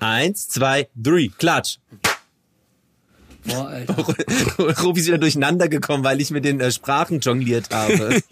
[0.00, 1.78] Eins, zwei, drei, klatsch.
[3.44, 3.94] Boah, Alter.
[4.82, 8.20] Rufi ist wieder durcheinander gekommen, weil ich mit den äh, Sprachen jongliert habe.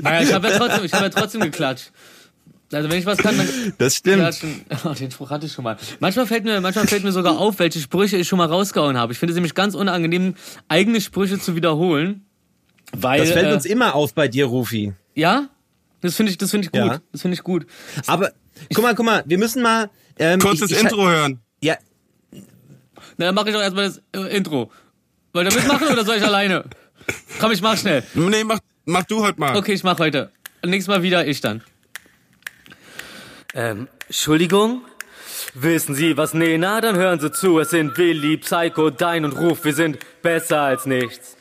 [0.00, 1.92] Naja, ich habe ja trotzdem, ich habe ja trotzdem geklatscht.
[2.72, 3.46] Also wenn ich was kann, dann
[3.78, 4.16] Das stimmt.
[4.18, 4.62] klatschen.
[4.84, 5.76] Oh, den Spruch hatte ich schon mal.
[6.00, 9.12] Manchmal fällt mir, manchmal fällt mir sogar auf, welche Sprüche ich schon mal rausgehauen habe.
[9.12, 10.34] Ich finde es nämlich ganz unangenehm,
[10.68, 12.24] eigene Sprüche zu wiederholen.
[12.92, 14.94] Weil, Das fällt äh, uns immer auf bei dir, Rufi.
[15.14, 15.48] Ja?
[16.00, 16.80] Das finde ich, das finde ich gut.
[16.80, 17.00] Ja.
[17.12, 17.66] Das finde ich gut.
[18.06, 18.32] Aber
[18.74, 19.90] guck mal, guck mal, wir müssen mal.
[20.18, 21.40] Ähm, Kurzes ich, ich, Intro hören.
[21.62, 21.76] Ja,
[23.16, 24.70] Na, dann mache ich doch erstmal das äh, Intro.
[25.32, 26.64] Wollt ihr mitmachen oder soll ich alleine?
[27.40, 28.02] Komm, ich mach schnell.
[28.14, 29.56] Nee, mach, mach du heute mal.
[29.56, 30.30] Okay, ich mach heute.
[30.64, 31.62] Nächstes Mal wieder ich dann.
[33.54, 34.82] Ähm, Entschuldigung?
[35.54, 36.34] Wissen Sie was?
[36.34, 37.58] Nee, na, dann hören Sie zu.
[37.58, 39.64] Es sind Willi, Psycho, Dein und Ruf.
[39.64, 41.36] Wir sind besser als nichts.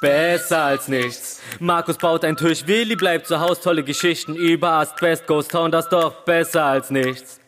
[0.00, 1.40] Besser als nichts.
[1.58, 5.88] Markus baut einen Tisch, Willi bleibt zu Haus, tolle Geschichten über Asbest, Ghost Town, das
[5.88, 7.40] doch besser als nichts.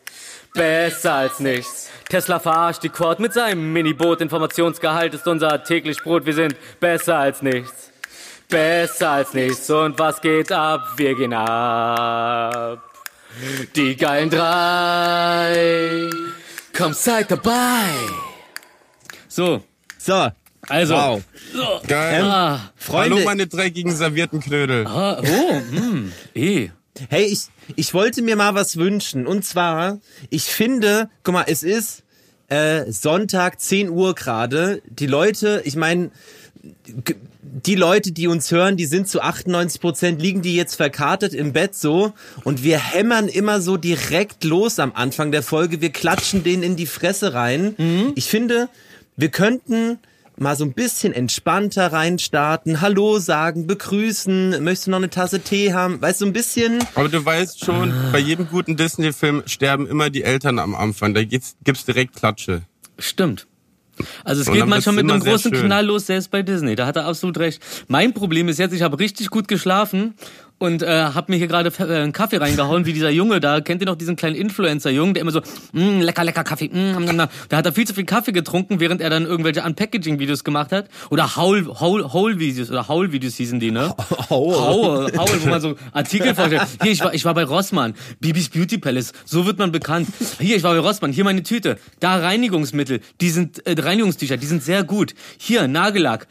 [0.55, 1.91] Besser als nichts.
[2.09, 4.23] Tesla verarscht die Quad mit seinem Miniboot.
[4.23, 6.25] Informationsgehalt ist unser täglich Brot.
[6.25, 7.91] Wir sind besser als nichts.
[8.49, 9.69] Besser als nichts.
[9.69, 10.81] Und was geht ab?
[10.97, 12.83] Wir gehen ab.
[13.77, 16.09] Die geilen drei.
[16.77, 17.91] Komm, seid dabei.
[19.29, 19.63] So,
[19.99, 20.31] so.
[20.69, 20.95] Also.
[20.95, 21.23] Wow.
[21.87, 22.23] Geil.
[22.23, 24.87] Ah, Freunde, Hallo meine dreckigen servierten Knödel.
[24.87, 26.71] ah, oh, hm, eh.
[27.09, 29.27] hey, ich, ich wollte mir mal was wünschen.
[29.27, 29.99] Und zwar,
[30.31, 32.03] ich finde, guck mal, es ist
[32.49, 34.83] äh, Sonntag, 10 Uhr gerade.
[34.89, 36.11] Die Leute, ich meine,
[37.43, 41.53] die Leute, die uns hören, die sind zu 98 Prozent, liegen die jetzt verkartet im
[41.53, 42.13] Bett so
[42.45, 45.81] und wir hämmern immer so direkt los am Anfang der Folge.
[45.81, 48.13] Wir klatschen denen in die Fresse rein.
[48.17, 48.69] Ich finde,
[49.17, 49.99] wir könnten
[50.41, 55.73] mal so ein bisschen entspannter reinstarten, Hallo sagen, begrüßen, möchtest du noch eine Tasse Tee
[55.73, 56.01] haben?
[56.01, 60.23] Weißt du, ein bisschen, Aber du weißt schon, bei jedem guten Disney-Film sterben immer die
[60.23, 61.15] Eltern am Anfang.
[61.15, 62.63] Da gibt's, gibt's direkt Klatsche.
[62.99, 63.47] Stimmt.
[64.25, 65.51] Also es geht manchmal mit einem großen.
[65.51, 66.77] Knall los, selbst bei Disney.
[66.77, 67.61] Da hat er absolut recht.
[67.89, 70.15] Mein Problem ist jetzt, ich habe richtig gut geschlafen
[70.59, 73.61] und äh, habe mir hier gerade äh, einen Kaffee reingehauen, wie dieser Junge da.
[73.61, 75.41] Kennt ihr noch diesen kleinen Influencer-Jungen, der immer so,
[75.73, 77.29] mm, lecker, lecker Kaffee, mm, mm, mm.
[77.49, 80.89] Da hat er viel zu viel Kaffee getrunken, während er dann irgendwelche Unpackaging-Videos gemacht hat.
[81.11, 83.95] Oder Haul-Videos, oder Haul-Videos hießen die, ne?
[84.31, 86.63] Haul, Haul, wo man so Artikel vorstellt.
[86.83, 90.09] Hier, ich war, ich war bei Rossmann, Bibis Beauty Palace, so wird man bekannt.
[90.39, 91.79] Hier, ich war bei Rossmann, hier meine Tüte.
[92.01, 95.15] Da Reinigungsmittel, die sind, äh, Reinigungstücher, die sind sehr gut.
[95.39, 96.27] Hier, Nagellack,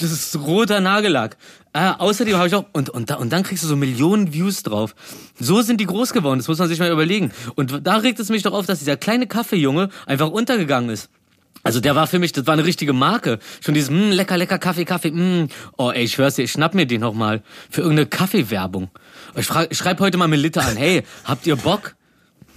[0.00, 1.36] das ist roter Nagellack.
[1.72, 4.62] Äh, außerdem habe ich auch, und, und, da, und dann kriegst du so Millionen Views
[4.62, 4.94] drauf.
[5.38, 7.32] So sind die groß geworden, das muss man sich mal überlegen.
[7.54, 11.08] Und da regt es mich doch auf, dass dieser kleine Kaffeejunge einfach untergegangen ist.
[11.64, 13.38] Also der war für mich, das war eine richtige Marke.
[13.64, 15.46] Schon dieses, mh, lecker, lecker Kaffee, Kaffee, mh.
[15.76, 18.90] Oh ey, ich schwör's dir, ich schnapp mir den noch mal für irgendeine Kaffeewerbung.
[19.36, 21.94] Ich, frag, ich schreib heute mal Melita an, hey, habt ihr Bock?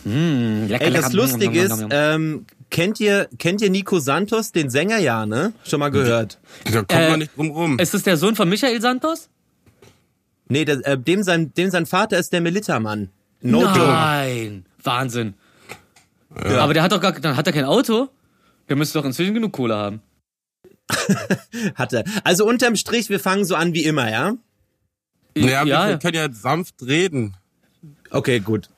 [0.05, 1.03] Mh, lecker, ey, lecker.
[1.03, 5.53] das Lustige mm, ist, ähm, kennt ihr, kennt ihr Nico Santos, den Sänger ja, ne?
[5.63, 6.39] Schon mal gehört?
[6.65, 7.79] Da kommt Äh, man nicht drum rum.
[7.79, 9.29] Ist das der Sohn von Michael Santos?
[10.47, 13.09] Nee, das, äh, dem, sein, dem sein Vater ist der Melita-Mann.
[13.41, 13.79] No joke.
[13.79, 15.33] Nein, Wahnsinn.
[16.29, 18.09] Aber der hat doch gar, dann hat er kein Auto.
[18.67, 20.01] Der müsste doch inzwischen genug Kohle haben.
[21.75, 22.03] Hat er.
[22.23, 24.35] Also unterm Strich, wir fangen so an wie immer, ja?
[25.37, 27.35] Naja, ja, wir können ja sanft reden.
[28.09, 28.69] Okay, gut.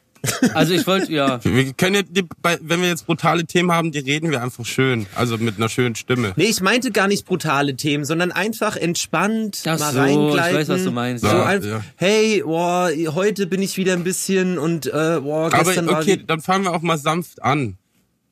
[0.53, 1.39] Also ich wollte, ja.
[1.43, 2.23] Wir können ja, die,
[2.61, 5.05] wenn wir jetzt brutale Themen haben, die reden wir einfach schön.
[5.15, 6.33] Also mit einer schönen Stimme.
[6.35, 10.49] Nee, ich meinte gar nicht brutale Themen, sondern einfach entspannt Ach mal so, reingleiten.
[10.51, 11.23] ich weiß, was du meinst.
[11.23, 11.83] So Ja, einfach, ja.
[11.95, 16.21] hey, boah, heute bin ich wieder ein bisschen und äh, boah, Aber gestern war okay,
[16.25, 17.77] dann fangen wir auch mal sanft an.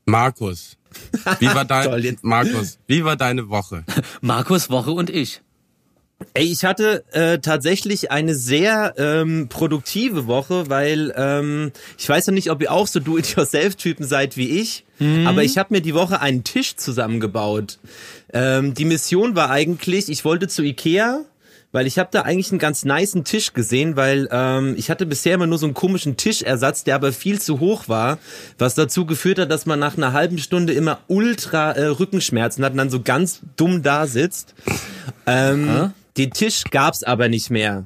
[0.05, 0.77] Markus.
[1.39, 3.83] Wie war dein, jetzt- Markus, wie war deine Woche?
[4.21, 5.41] Markus Woche und ich.
[6.33, 12.33] Ey, ich hatte äh, tatsächlich eine sehr ähm, produktive Woche, weil ähm, ich weiß noch
[12.33, 14.85] nicht, ob ihr auch so Do-it-yourself-Typen seid wie ich,
[15.25, 17.79] aber ich habe mir die Woche einen Tisch zusammengebaut.
[18.31, 21.25] Ähm, die Mission war eigentlich, ich wollte zu Ikea,
[21.73, 25.35] weil ich habe da eigentlich einen ganz niceen Tisch gesehen, weil ähm, ich hatte bisher
[25.35, 28.17] immer nur so einen komischen Tischersatz, der aber viel zu hoch war,
[28.57, 32.71] was dazu geführt hat, dass man nach einer halben Stunde immer ultra äh, Rückenschmerzen hat
[32.71, 34.55] und dann so ganz dumm da sitzt.
[35.27, 37.85] Ähm, Den Tisch gab's aber nicht mehr.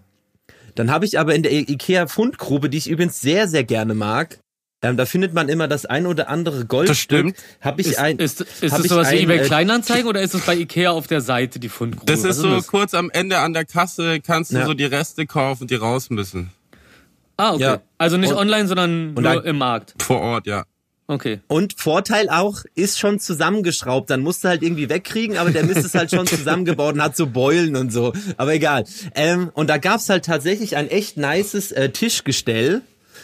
[0.75, 4.39] Dann habe ich aber in der Ikea Fundgrube, die ich übrigens sehr, sehr gerne mag,
[4.81, 6.87] ähm, da findet man immer das ein oder andere Gold.
[6.87, 7.35] Das stimmt.
[7.59, 10.21] Habe ich Ist, ein, ist, ist hab das ich sowas wie eBay äh, Kleinanzeigen oder
[10.21, 12.05] ist es bei Ikea auf der Seite, die Fundgrube?
[12.05, 12.67] Das Was ist so das?
[12.67, 14.65] kurz am Ende an der Kasse, kannst du Ja.
[14.65, 16.51] so die Reste kaufen, die raus müssen.
[17.35, 17.63] Ah, okay.
[17.63, 17.81] Ja.
[17.97, 19.95] Also nicht Und- online, sondern und nur dann- im Markt.
[20.01, 20.63] Vor Ort, ja.
[21.09, 21.39] Okay.
[21.47, 24.11] Und Vorteil auch, ist schon zusammengeschraubt.
[24.11, 27.17] Dann musst du halt irgendwie wegkriegen, aber der Mist ist halt schon zusammengebaut und hat
[27.17, 28.13] so Beulen und so.
[28.37, 28.85] Aber egal.
[29.15, 32.83] Ähm, und da gab's halt tatsächlich ein echt nices äh, Tischgestell,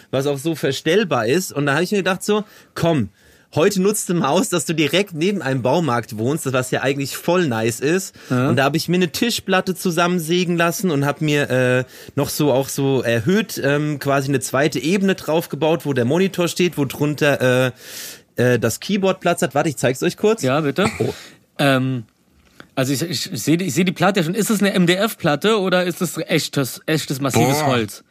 [0.09, 1.53] was auch so verstellbar ist.
[1.53, 2.43] Und da habe ich mir gedacht so,
[2.73, 3.09] komm,
[3.55, 7.17] heute nutzt du mal aus, dass du direkt neben einem Baumarkt wohnst, was ja eigentlich
[7.17, 8.15] voll nice ist.
[8.29, 11.83] Und da habe ich mir eine Tischplatte zusammensägen lassen und habe mir äh,
[12.15, 16.77] noch so auch so erhöht ähm, quasi eine zweite Ebene draufgebaut, wo der Monitor steht,
[16.77, 17.71] wo drunter äh,
[18.35, 19.55] äh, das Keyboard Platz hat.
[19.55, 20.41] Warte, ich zeig's euch kurz.
[20.41, 20.89] Ja, bitte.
[20.99, 21.13] Oh.
[21.57, 22.03] Ähm,
[22.75, 24.35] also ich, ich, ich sehe ich seh die Platte ja schon.
[24.35, 27.67] Ist es eine MDF-Platte oder ist es echtes, echtes massives Boah.
[27.67, 28.03] Holz?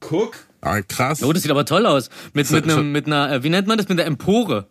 [0.00, 0.47] Guck.
[0.60, 1.22] Ah, krass.
[1.22, 2.10] Oh, das sieht aber toll aus.
[2.32, 3.88] Mit, mit, einem, mit einer, äh, wie nennt man das?
[3.88, 4.66] Mit einer Empore.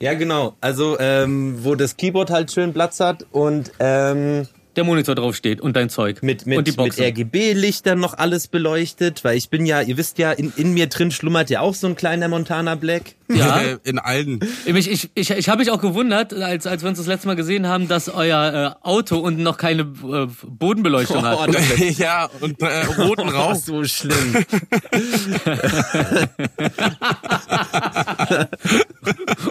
[0.00, 0.56] Ja, genau.
[0.60, 4.48] Also, ähm, wo das Keyboard halt schön Platz hat und ähm,
[4.80, 6.22] Der Monitor drauf steht und dein Zeug.
[6.22, 6.98] mit, und die mit, mit.
[6.98, 11.10] RGB-Lichtern noch alles beleuchtet, weil ich bin ja, ihr wisst ja, in, in mir drin
[11.10, 13.16] schlummert ja auch so ein kleiner Montana Black.
[13.28, 13.60] Ja.
[13.84, 14.40] In allen.
[14.64, 17.36] Ich, ich, ich, ich habe mich auch gewundert, als, als wir uns das letzte Mal
[17.36, 21.38] gesehen haben, dass euer äh, Auto unten noch keine äh, Bodenbeleuchtung hat.
[21.40, 21.62] Oh, das
[21.98, 23.54] ja, und äh, roten ist Rauch.
[23.54, 24.44] so schlimm.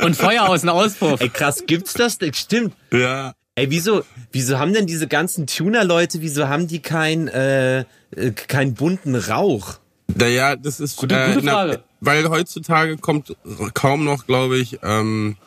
[0.02, 1.22] Und Feuer aus dem Auspuff.
[1.22, 2.18] Ey, krass, gibt's das?
[2.34, 2.74] Stimmt.
[2.92, 3.34] Ja.
[3.60, 8.74] Ey, wieso, wieso haben denn diese ganzen Tuner-Leute, wieso haben die kein, äh, äh, keinen
[8.74, 9.76] bunten Rauch?
[10.16, 11.84] Naja, das ist Gute- gute Frage.
[12.02, 13.36] weil heutzutage kommt
[13.74, 15.38] kaum noch, glaube ich, ähm,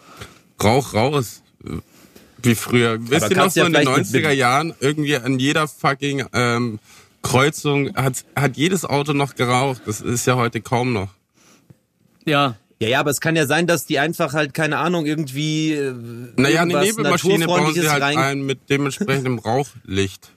[0.62, 1.43] Rauch raus.
[1.64, 1.79] äh,
[2.43, 2.99] Wie früher.
[3.00, 6.25] Wisst ihr noch so ja in den vielleicht mit- 90er Jahren, irgendwie an jeder fucking
[6.32, 6.79] ähm,
[7.23, 9.82] Kreuzung hat, hat jedes Auto noch geraucht.
[9.87, 11.08] Das ist ja heute kaum noch.
[12.25, 12.56] Ja.
[12.82, 15.94] Ja, ja, aber es kann ja sein, dass die einfach halt, keine Ahnung, irgendwie äh,
[16.37, 20.31] Naja, eine Nebelmaschine bauen sie halt rein ein mit dementsprechendem Rauchlicht.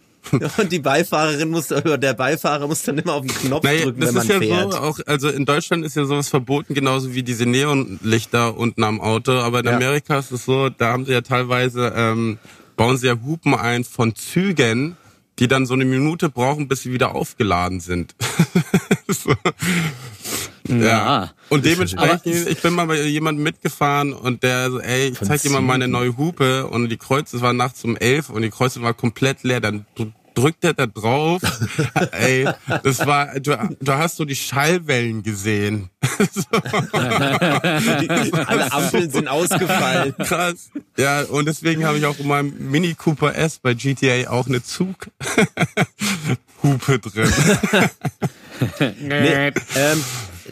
[0.57, 3.99] und die Beifahrerin muss, oder der Beifahrer muss dann immer auf den Knopf Naja, drücken,
[4.01, 4.73] das wenn man ist ja fährt.
[4.73, 9.01] so, auch, also in Deutschland ist ja sowas verboten, genauso wie diese Neonlichter unten am
[9.01, 9.33] Auto.
[9.33, 9.75] Aber in Ja.
[9.75, 12.39] Amerika ist es so, da haben sie ja teilweise, ähm,
[12.75, 14.97] bauen sie ja Hupen ein von Zügen,
[15.37, 18.15] die dann so eine Minute brauchen, bis sie wieder aufgeladen sind.
[19.07, 19.31] so.
[20.67, 21.31] Ja.
[21.49, 25.49] Und dementsprechend, ich bin mal bei jemandem mitgefahren und der so, ey, ich zeig dir
[25.51, 28.79] mal meine neue Hupe und die Kreuz, es war nachts um elf und die Kreuz
[28.79, 31.41] war komplett leer, dann dr- drückt er da drauf,
[32.11, 32.47] ey,
[32.83, 35.89] das war, du, du hast so die Schallwellen gesehen.
[36.91, 40.13] Alle Ampeln sind ausgefallen.
[40.17, 40.69] Krass.
[40.97, 44.63] Ja, und deswegen habe ich auch in meinem Mini Cooper S bei GTA auch eine
[44.63, 45.07] Zug
[46.63, 47.31] Hupe drin.
[48.99, 50.03] Nee, ähm,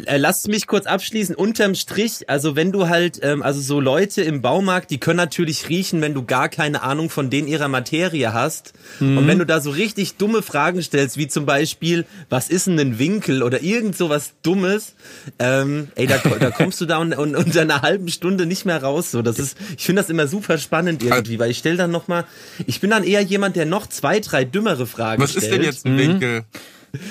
[0.06, 1.36] äh, lasst mich kurz abschließen.
[1.36, 5.70] Unterm Strich, also wenn du halt, ähm, also so Leute im Baumarkt, die können natürlich
[5.70, 8.74] riechen, wenn du gar keine Ahnung von denen ihrer Materie hast.
[9.00, 12.80] Und wenn du da so richtig dumme Fragen stellst, wie zum Beispiel, was ist denn
[12.80, 14.96] ein Winkel oder irgend so was Dummes,
[15.40, 18.82] ähm, ey, da, da kommst du da und, und, unter einer halben Stunde nicht mehr
[18.82, 19.12] raus.
[19.12, 22.08] So, das ist, ich finde das immer super spannend irgendwie, weil ich stelle dann noch
[22.08, 22.26] mal,
[22.66, 25.46] ich bin dann eher jemand, der noch zwei, drei dümmere Fragen Was stellt.
[25.46, 26.46] ist denn jetzt ein Winkel?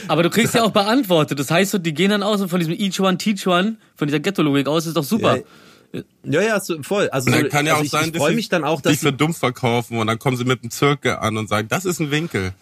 [0.08, 1.38] Aber du kriegst ja auch beantwortet.
[1.38, 4.06] Das heißt, so, die gehen dann aus und von diesem Each One Teach One, von
[4.08, 5.38] dieser Ghetto-Logik aus, ist doch super.
[6.24, 7.10] Ja, ja, so, voll.
[7.10, 8.80] Also, dann kann ja also auch ich, sein, ich dass freue sie mich dann auch,
[8.80, 11.68] dass dich für dumm verkaufen und dann kommen sie mit einem Zirkel an und sagen,
[11.68, 12.52] das ist ein Winkel.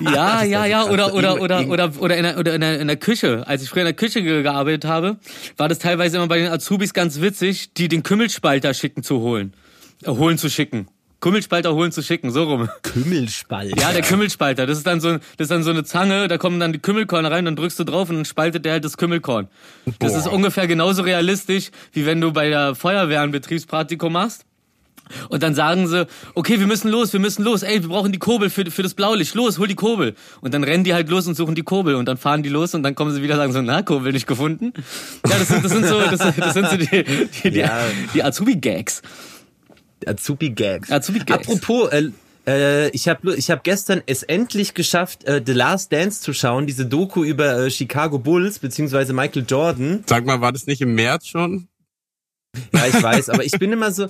[0.00, 2.96] Ja, ja, ja, oder oder oder oder oder in der, oder in der, in der
[2.96, 3.44] Küche.
[3.48, 5.16] Als ich früher in der Küche ge- gearbeitet habe,
[5.56, 9.52] war das teilweise immer bei den Azubis ganz witzig, die den Kümmelspalter schicken zu holen,
[10.04, 10.86] äh, holen zu schicken.
[11.24, 12.68] Kümmelspalter holen zu schicken, so rum.
[12.82, 13.80] Kümmelspalt.
[13.80, 16.60] Ja, der Kümmelspalter, das ist dann so das ist dann so eine Zange, da kommen
[16.60, 19.48] dann die Kümmelkorn rein, dann drückst du drauf und dann spaltet der halt das Kümmelkorn.
[20.00, 20.18] Das Boah.
[20.18, 24.44] ist ungefähr genauso realistisch, wie wenn du bei der Feuerwehr ein Betriebspraktikum machst.
[25.30, 28.18] Und dann sagen sie, okay, wir müssen los, wir müssen los, ey, wir brauchen die
[28.18, 30.14] Kurbel für, für das Blaulicht, los, hol die Kurbel.
[30.42, 32.74] Und dann rennen die halt los und suchen die Kurbel und dann fahren die los
[32.74, 34.74] und dann kommen sie wieder und sagen so, na, Kurbel nicht gefunden.
[35.26, 37.04] Ja, das sind, das sind so, das, das sind so die,
[37.42, 37.80] die, die, Ja.
[38.14, 39.00] die Azubi-Gags.
[40.06, 40.90] Azubi-Gags.
[40.90, 41.48] Azubi-Gags.
[41.48, 42.10] Apropos, äh,
[42.46, 46.66] äh, ich habe ich hab gestern es endlich geschafft, äh, The Last Dance zu schauen,
[46.66, 50.04] diese Doku über äh, Chicago Bulls, beziehungsweise Michael Jordan.
[50.06, 51.68] Sag mal, war das nicht im März schon?
[52.72, 54.08] Ja, ich weiß, aber ich bin immer so.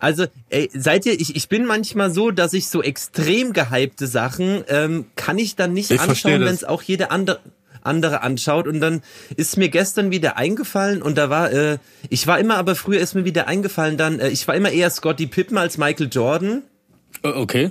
[0.00, 4.64] Also, ey, seid ihr, ich, ich bin manchmal so, dass ich so extrem gehypte Sachen,
[4.68, 7.40] ähm, kann ich dann nicht Ich anschauen, wenn es auch jede andere
[7.84, 9.02] andere anschaut und dann
[9.36, 13.14] ist mir gestern wieder eingefallen und da war äh, ich war immer aber früher ist
[13.14, 16.62] mir wieder eingefallen dann äh, ich war immer eher Scottie Pippen als Michael Jordan
[17.22, 17.70] Äh, Okay.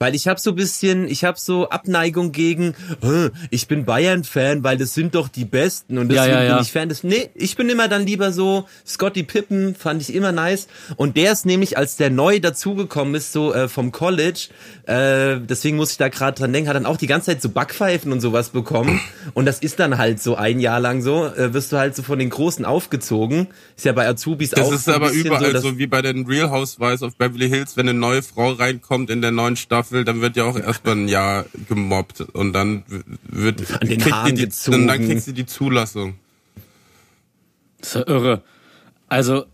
[0.00, 4.76] Weil ich habe so bisschen, ich habe so Abneigung gegen, "Äh, ich bin Bayern-Fan, weil
[4.78, 6.54] das sind doch die Besten und Ja, deswegen ja, ja.
[6.54, 7.02] bin ich Fan des.
[7.02, 10.68] Nee, ich bin immer dann lieber so, Scotty Pippen fand ich immer nice.
[10.96, 14.48] Und der ist nämlich, als der neu dazugekommen ist, so äh, vom College,
[14.86, 17.48] äh, deswegen muss ich da gerade dran denken, hat dann auch die ganze Zeit so
[17.48, 19.00] Backpfeifen und sowas bekommen.
[19.34, 22.04] Und das ist dann halt so ein Jahr lang so, äh, wirst du halt so
[22.04, 23.48] von den Großen aufgezogen.
[23.76, 26.24] Ist ja bei Azubis Das auch ist so aber überall so, so, wie bei den
[26.24, 30.20] Real Housewives of Beverly Hills, wenn eine neue Frau reinkommt in der neuen Staffel, dann
[30.20, 32.84] wird ja auch erstmal ein Jahr gemobbt und dann
[33.22, 34.82] wird An den kriegt Haaren die, gezogen.
[34.82, 36.14] und dann kriegt sie die Zulassung.
[37.80, 38.42] Das ist ja irre.
[39.08, 39.46] Also,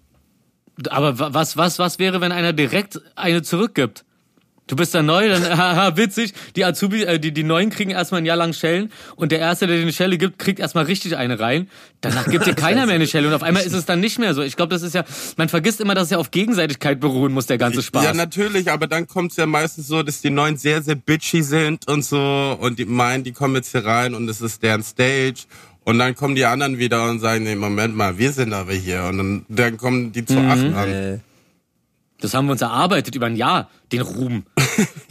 [0.89, 4.05] aber wa- was, was, was wäre, wenn einer direkt eine zurückgibt?
[4.67, 6.33] Du bist da neu, dann haha, witzig.
[6.57, 9.67] Die Azubi, äh, die, die Neuen kriegen erstmal ein Jahr lang Schellen und der Erste,
[9.67, 11.69] der dir eine Schelle gibt, kriegt erstmal richtig eine rein.
[12.01, 14.33] Danach gibt dir keiner mehr eine Schelle und auf einmal ist es dann nicht mehr
[14.33, 14.43] so.
[14.43, 15.05] Ich glaube, das ist ja,
[15.37, 18.05] man vergisst immer, dass es ja auf Gegenseitigkeit beruhen muss, der ganze Spaß.
[18.05, 21.87] Ja, natürlich, aber dann kommt's ja meistens so, dass die Neuen sehr, sehr bitchy sind
[21.87, 25.45] und so und die meinen, die kommen jetzt hier rein und es ist deren Stage
[25.85, 29.05] und dann kommen die anderen wieder und sagen, nee, Moment mal, wir sind aber hier
[29.05, 31.21] und dann, dann kommen die zu acht an.
[32.25, 34.45] Das haben wir uns erarbeitet über ein Jahr, den Ruhm.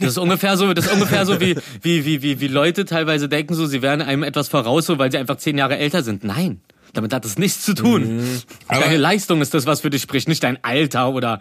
[0.00, 3.28] Das ist ungefähr so, das ist ungefähr so wie, wie, wie, wie, wie Leute teilweise
[3.28, 6.24] denken so, sie wären einem etwas voraus, so, weil sie einfach zehn Jahre älter sind.
[6.24, 6.60] Nein.
[6.92, 8.20] Damit hat das nichts zu tun.
[8.68, 11.40] Aber- Deine Leistung ist das, was für dich spricht, nicht dein Alter oder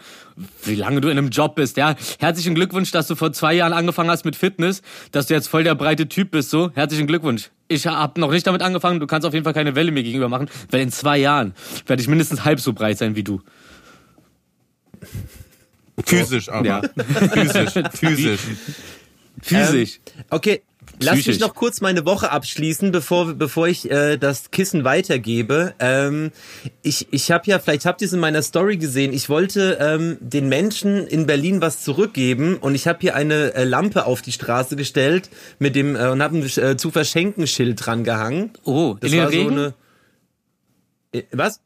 [0.63, 1.77] wie lange du in einem Job bist.
[1.77, 5.47] Ja, herzlichen Glückwunsch, dass du vor zwei Jahren angefangen hast mit Fitness, dass du jetzt
[5.47, 6.49] voll der breite Typ bist.
[6.49, 7.49] So, herzlichen Glückwunsch.
[7.67, 8.99] Ich habe noch nicht damit angefangen.
[8.99, 11.53] Du kannst auf jeden Fall keine Welle mir gegenüber machen, weil in zwei Jahren
[11.87, 13.41] werde ich mindestens halb so breit sein wie du.
[16.05, 16.65] Physisch aber.
[16.65, 16.81] Ja.
[17.33, 18.39] Physisch, physisch.
[19.41, 19.99] Physisch.
[20.29, 20.61] Okay,
[20.99, 21.39] lass mich Psychisch.
[21.41, 25.73] noch kurz meine Woche abschließen, bevor bevor ich äh, das Kissen weitergebe.
[25.79, 26.31] Ähm,
[26.81, 30.17] ich ich habe ja, vielleicht habt ihr es in meiner Story gesehen, ich wollte ähm,
[30.19, 34.31] den Menschen in Berlin was zurückgeben und ich habe hier eine äh, Lampe auf die
[34.31, 38.51] Straße gestellt mit dem äh, und habe ein äh, zu verschenken Schild dran gehangen.
[38.63, 39.51] Oh, Das in den war so Regen?
[39.51, 39.73] eine
[41.11, 41.59] Äh, was?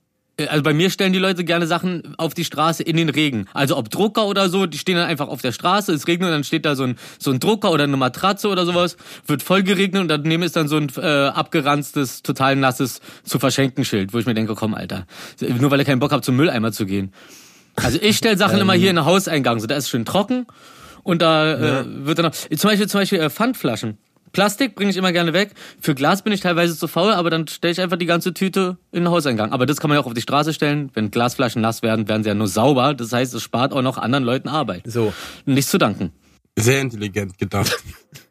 [0.46, 3.48] Also bei mir stellen die Leute gerne Sachen auf die Straße in den Regen.
[3.54, 6.34] Also ob Drucker oder so, die stehen dann einfach auf der Straße, es regnet und
[6.34, 9.64] dann steht da so ein, so ein Drucker oder eine Matratze oder sowas, wird voll
[9.64, 14.20] geregnet und daneben ist dann so ein äh, abgeranztes, total nasses zu verschenken Schild, wo
[14.20, 15.08] ich mir denke, komm Alter,
[15.42, 17.14] nur weil ihr keinen Bock habt zum Mülleimer zu gehen.
[17.76, 20.46] Also ich stelle Sachen immer hier in den Hauseingang, so da ist schön trocken
[21.02, 23.98] und da äh, wird dann auch, zum Beispiel zum Beispiel äh, Pfandflaschen.
[24.32, 25.52] Plastik bringe ich immer gerne weg.
[25.80, 28.78] Für Glas bin ich teilweise zu faul, aber dann stelle ich einfach die ganze Tüte
[28.92, 29.52] in den Hauseingang.
[29.52, 30.92] Aber das kann man ja auch auf die Straße stellen.
[30.94, 32.94] Wenn Glasflaschen nass werden, werden sie ja nur sauber.
[32.94, 34.84] Das heißt, es spart auch noch anderen Leuten Arbeit.
[34.86, 35.14] So.
[35.46, 36.12] Nichts zu danken.
[36.56, 37.78] Sehr intelligent gedacht.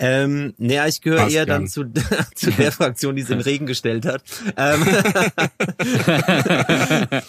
[0.00, 1.62] Ähm, naja, ich gehöre Passt eher gern.
[1.62, 1.84] dann zu,
[2.34, 4.22] zu der Fraktion, die es in den Regen gestellt hat.
[4.56, 4.86] Ähm,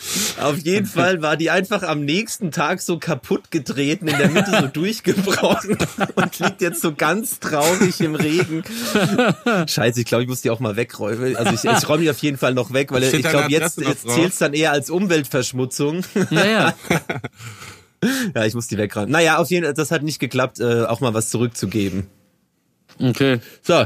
[0.41, 4.51] auf jeden Fall war die einfach am nächsten Tag so kaputt getreten, in der Mitte
[4.61, 5.77] so durchgebrochen
[6.15, 8.63] und liegt jetzt so ganz traurig im Regen.
[9.67, 11.35] Scheiße, ich glaube, ich muss die auch mal wegräumen.
[11.37, 13.81] Also ich, ich räume die auf jeden Fall noch weg, weil Steht ich glaube, jetzt,
[13.81, 14.13] jetzt drauf?
[14.13, 16.03] zählt's dann eher als Umweltverschmutzung.
[16.29, 16.73] Ja, ja.
[18.33, 19.11] Ja, ich muss die wegräumen.
[19.11, 22.07] Naja, auf jeden Fall, das hat nicht geklappt, äh, auch mal was zurückzugeben.
[22.99, 23.39] Okay.
[23.61, 23.85] So,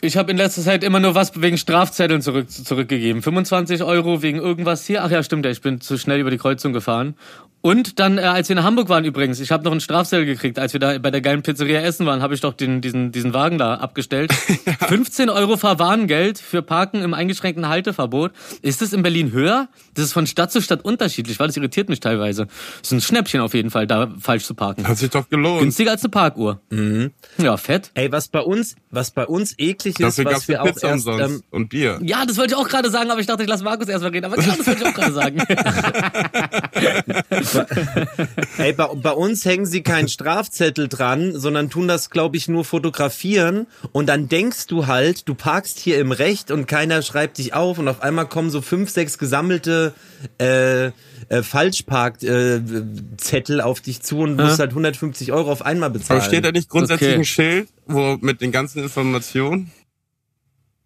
[0.00, 3.20] Ich habe in letzter Zeit immer nur was wegen Strafzetteln zurück, zurückgegeben.
[3.20, 5.02] 25 Euro wegen irgendwas hier.
[5.02, 7.16] Ach ja, stimmt ja, ich bin zu schnell über die Kreuzung gefahren.
[7.60, 10.58] Und dann, äh, als wir in Hamburg waren übrigens, ich habe noch einen Strafzettel gekriegt.
[10.58, 13.34] Als wir da bei der geilen Pizzeria essen waren, habe ich doch den, diesen, diesen
[13.34, 14.32] Wagen da abgestellt.
[14.88, 18.30] 15 Euro Verwarngeld für Parken im eingeschränkten Halteverbot.
[18.62, 19.68] Ist das in Berlin höher?
[19.94, 22.46] Das ist von Stadt zu Stadt unterschiedlich, weil das irritiert mich teilweise.
[22.46, 24.86] Das ist ein Schnäppchen auf jeden Fall, da falsch zu parken.
[24.86, 25.60] Hat sich doch gelohnt.
[25.60, 26.60] Günstiger als eine Parkuhr.
[27.38, 27.90] Ja, fett.
[27.94, 31.08] Ey, was bei uns, was bei uns eklig ist, Dafür was wir auch Pizza erst,
[31.08, 31.98] ähm, und Bier.
[32.02, 34.26] Ja, das wollte ich auch gerade sagen, aber ich dachte, ich lasse Markus erstmal reden.
[34.26, 35.38] Aber genau, das wollte ich auch gerade sagen.
[38.58, 42.64] ey, bei, bei uns hängen sie keinen Strafzettel dran, sondern tun das, glaube ich, nur
[42.64, 47.54] fotografieren und dann denkst du halt, du parkst hier im Recht und keiner schreibt dich
[47.54, 49.94] auf und auf einmal kommen so fünf, sechs gesammelte
[50.40, 50.86] äh,
[51.28, 56.20] äh, Falschparkzettel äh, Zettel auf dich zu und musst halt 150 Euro auf einmal bezahlen.
[56.20, 57.18] Aber steht da nicht grundsätzlich Okay.
[57.18, 59.70] ein Schild, wo mit den ganzen Informationen?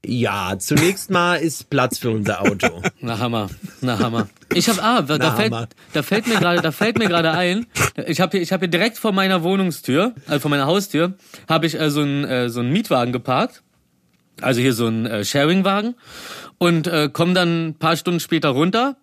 [0.05, 2.83] Ja, zunächst mal ist Platz für unser Auto.
[3.01, 3.49] Na Hammer,
[3.81, 4.29] na Hammer.
[4.53, 5.69] Ich habe ah, da, Na, fällt, Hammer.
[5.93, 7.67] da fällt mir gerade, da fällt mir gerade ein.
[8.07, 11.15] Ich habe hier, ich habe hier direkt vor meiner Wohnungstür, also vor meiner Haustür,
[11.49, 13.63] habe ich äh, so einen äh, so einen Mietwagen geparkt.
[14.41, 15.95] Also hier so ein äh, Sharingwagen
[16.59, 18.97] und äh, komm dann ein paar Stunden später runter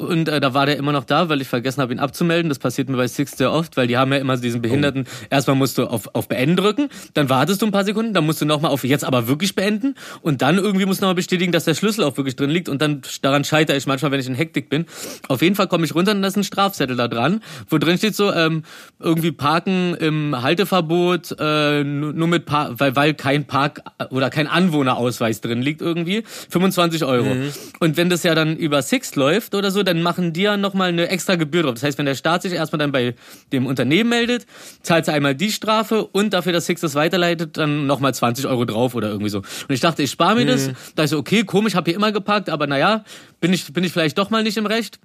[0.00, 2.48] und äh, da war der immer noch da, weil ich vergessen habe, ihn abzumelden.
[2.48, 5.04] Das passiert mir bei Six sehr oft, weil die haben ja immer diesen Behinderten.
[5.28, 8.40] Erstmal musst du auf, auf Beenden drücken, dann wartest du ein paar Sekunden, dann musst
[8.40, 11.64] du nochmal auf jetzt aber wirklich beenden und dann irgendwie musst du nochmal bestätigen, dass
[11.64, 14.34] der Schlüssel auch wirklich drin liegt und dann daran scheitere ich manchmal, wenn ich in
[14.34, 14.86] Hektik bin.
[15.28, 17.98] Auf jeden Fall komme ich runter und da ist ein Strafzettel da dran, wo drin
[17.98, 18.62] steht so, ähm,
[18.98, 25.42] irgendwie parken im Halteverbot, äh, nur mit Par weil, weil kein Park oder kein Anwohnerausweis
[25.42, 27.32] drin liegt irgendwie, 25 Euro.
[27.80, 30.90] Und wenn das ja dann über Sixt läuft oder so, dann machen die ja nochmal
[30.90, 31.74] eine extra Gebühr drauf.
[31.74, 33.14] Das heißt, wenn der Staat sich erstmal dann bei
[33.52, 34.46] dem Unternehmen meldet,
[34.82, 38.64] zahlt er einmal die Strafe und dafür, dass Sixt das weiterleitet, dann nochmal 20 Euro
[38.64, 39.38] drauf oder irgendwie so.
[39.38, 40.66] Und ich dachte, ich spare mir das.
[40.66, 43.04] Da dachte ich so, okay, komisch, habe hier immer geparkt, aber naja,
[43.40, 45.00] bin ich, bin ich vielleicht doch mal nicht im Recht.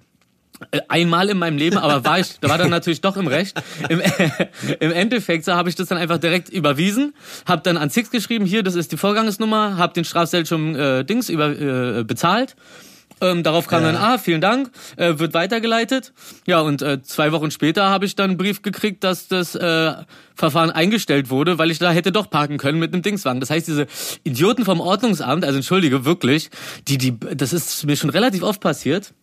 [0.70, 3.60] Äh, Einmal in meinem Leben, aber war ich, da war dann natürlich doch im Recht.
[3.88, 4.00] Im,
[4.80, 7.12] im Endeffekt so habe ich das dann einfach direkt überwiesen,
[7.46, 11.04] habe dann an Six geschrieben, hier, das ist die Vorgangsnummer, habe den Strafzettel schon äh,
[11.04, 12.56] Dings über äh, bezahlt
[13.20, 13.92] Ähm, darauf kam Ja.
[13.92, 16.12] dann, ah, vielen Dank, äh, wird weitergeleitet.
[16.46, 19.94] Ja, und äh, zwei Wochen später habe ich dann einen Brief gekriegt, dass das äh,
[20.34, 23.40] Verfahren eingestellt wurde, weil ich da hätte doch parken können mit einem Dingswagen.
[23.40, 23.86] Das heißt, diese
[24.24, 26.50] Idioten vom Ordnungsamt, also entschuldige, wirklich,
[26.88, 29.14] die, die, das ist mir schon relativ oft passiert,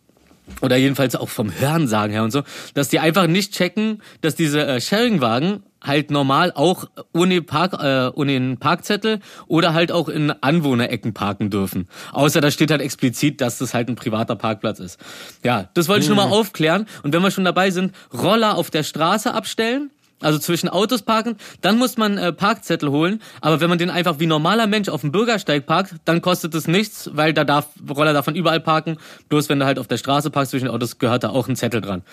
[0.62, 4.66] oder jedenfalls auch vom Hörensagen her und so, dass die einfach nicht checken, dass diese
[4.66, 10.32] äh, Sharingwagen halt normal auch ohne Park, äh, ohne einen Parkzettel oder halt auch in
[10.32, 11.88] Anwohnerecken parken dürfen.
[12.12, 15.00] Außer da steht halt explizit, dass das halt ein privater Parkplatz ist.
[15.44, 16.88] Ja, das wollte ich nur mal aufklären.
[17.04, 19.92] Und wenn wir schon dabei sind, Roller auf der Straße abstellen.
[20.22, 23.22] Also zwischen Autos parken, dann muss man äh, Parkzettel holen.
[23.42, 26.66] Aber wenn man den einfach wie normaler Mensch auf dem Bürgersteig parkt, dann kostet es
[26.66, 28.98] nichts, weil da darf Roller davon überall parken.
[29.28, 31.82] Bloß wenn du halt auf der Straße parkst zwischen Autos, gehört da auch ein Zettel
[31.82, 32.04] dran.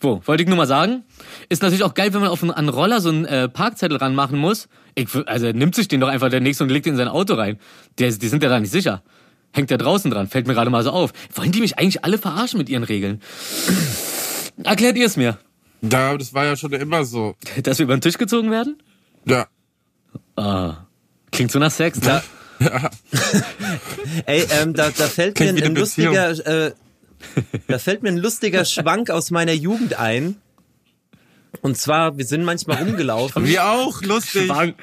[0.00, 1.04] Wo, wollte ich nur mal sagen.
[1.50, 4.38] Ist natürlich auch geil, wenn man auf einen, einen Roller so einen äh, Parkzettel ranmachen
[4.38, 4.68] muss.
[4.94, 7.34] Ich, also nimmt sich den doch einfach der Nächste und legt ihn in sein Auto
[7.34, 7.58] rein.
[7.98, 9.02] Der, die sind ja da nicht sicher.
[9.52, 11.12] Hängt der draußen dran, fällt mir gerade mal so auf.
[11.34, 13.20] Wollen die mich eigentlich alle verarschen mit ihren Regeln?
[14.62, 15.38] Erklärt ihr es mir,
[15.82, 17.34] Ja, das war ja schon immer so.
[17.64, 18.80] dass wir über den Tisch gezogen werden?
[19.24, 19.48] Ja.
[20.36, 20.86] Ah,
[21.32, 22.22] klingt so nach Sex, ne?
[24.26, 26.72] Ey, ähm, da, da fällt mir Klingt wie ein, eine lustiger, äh,
[27.66, 30.36] da fällt mir ein lustiger Schwank aus meiner Jugend ein.
[31.62, 33.44] Und zwar, wir sind manchmal rumgelaufen.
[33.44, 34.46] Wir auch, lustig.
[34.46, 34.76] Schwank.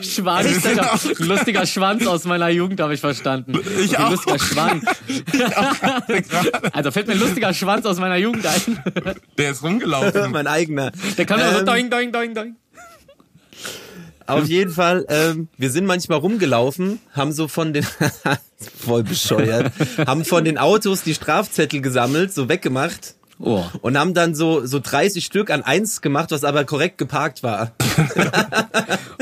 [0.00, 0.92] Schwank, Alter.
[1.20, 3.58] Ein lustiger Schwanz aus meiner Jugend, habe ich verstanden.
[3.78, 4.10] Ich Okay, auch.
[4.10, 4.84] Lustiger Schwank.
[6.72, 8.82] Also fällt mir ein lustiger Schwanz aus meiner Jugend ein.
[9.38, 10.30] Der ist rumgelaufen.
[10.32, 10.92] mein eigener.
[11.18, 12.56] Der kann immer so Ähm, doing, doing, doing, doing.
[14.26, 17.86] Auf jeden Fall, ähm, wir sind manchmal rumgelaufen, haben so von den,
[18.78, 19.70] voll bescheuert,
[20.06, 23.64] haben von den Autos die Strafzettel gesammelt, so weggemacht Oh.
[23.82, 27.72] und haben dann so, so 30 Stück an eins gemacht, was aber korrekt geparkt war.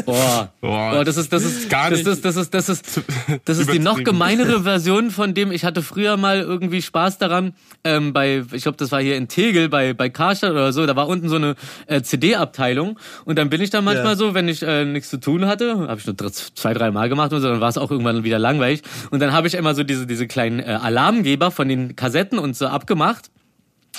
[0.07, 0.45] Oh.
[0.61, 3.01] Boah, oh, das ist, das ist, gar das nicht ist, das ist, das ist,
[3.45, 7.55] das ist die noch gemeinere Version von dem, ich hatte früher mal irgendwie Spaß daran,
[7.85, 10.97] ähm, bei, ich glaube, das war hier in Tegel, bei, bei Karstadt oder so, da
[10.97, 11.55] war unten so eine
[11.87, 14.17] äh, CD-Abteilung und dann bin ich da manchmal Ja.
[14.17, 17.09] so, wenn ich äh, nichts zu tun hatte, habe ich nur dr- zwei, drei Mal
[17.09, 19.75] gemacht und so, dann war es auch irgendwann wieder langweilig und dann habe ich immer
[19.75, 23.31] so diese, diese kleinen äh, Alarmgeber von den Kassetten und so abgemacht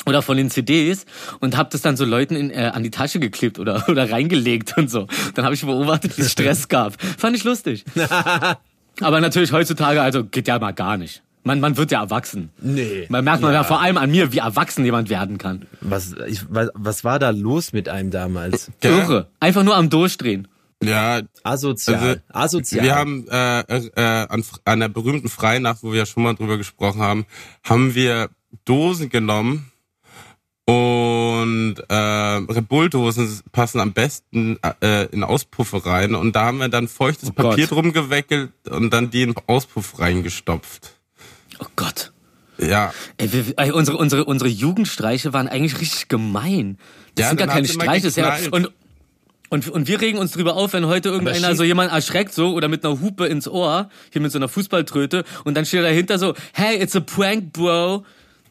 [0.06, 1.06] oder von den CDs
[1.40, 4.78] und habe das dann so Leuten in, äh, an die Tasche geklebt oder oder reingelegt
[4.78, 5.08] und so.
[5.36, 7.02] Dann habe ich beobachtet, wie es Stress gab.
[7.02, 7.86] Fand ich lustig.
[9.02, 11.24] Aber natürlich heutzutage, also geht ja mal gar nicht.
[11.46, 12.52] Man, man wird ja erwachsen.
[12.62, 13.06] Nee.
[13.10, 13.64] Man merkt man ja.
[13.66, 15.66] vor allem an mir, wie erwachsen jemand werden kann.
[15.82, 18.72] Was, ich, was, was war da los mit einem damals?
[18.82, 18.92] Ja.
[18.92, 19.28] Irre.
[19.42, 20.48] Einfach nur am Durchdrehen.
[20.82, 22.22] Ja, Asozial.
[22.30, 22.86] Also, Asozial.
[22.86, 26.58] wir haben äh, äh, an, an der berühmten Freinacht, wo wir ja schon mal drüber
[26.58, 27.26] gesprochen haben,
[27.64, 28.30] haben wir
[28.66, 29.73] Dosen genommen
[30.66, 36.70] und äh, Red Bull-Dosen passen am besten äh, in Auspuffe rein und da haben wir
[36.70, 37.52] dann feuchtes Oh Gott.
[37.52, 40.92] Papier drum gewickelt und dann die in den Auspuff reingestopft.
[41.60, 42.12] Oh Gott.
[42.60, 46.78] Ja, Ey, wir, ey, unsere, unsere, unsere Jugendstreiche waren eigentlich richtig gemein.
[47.16, 48.10] Das Ja, sind gar keine Streiche.
[48.22, 48.72] Ja, und,
[49.50, 52.68] und, und wir regen uns drüber auf, wenn heute irgendeiner so jemand erschreckt so oder
[52.70, 56.36] mit einer Hupe ins Ohr, hier mit so einer Fußballtröte und dann steht dahinter so,
[56.54, 58.06] hey, it's a prank, bro.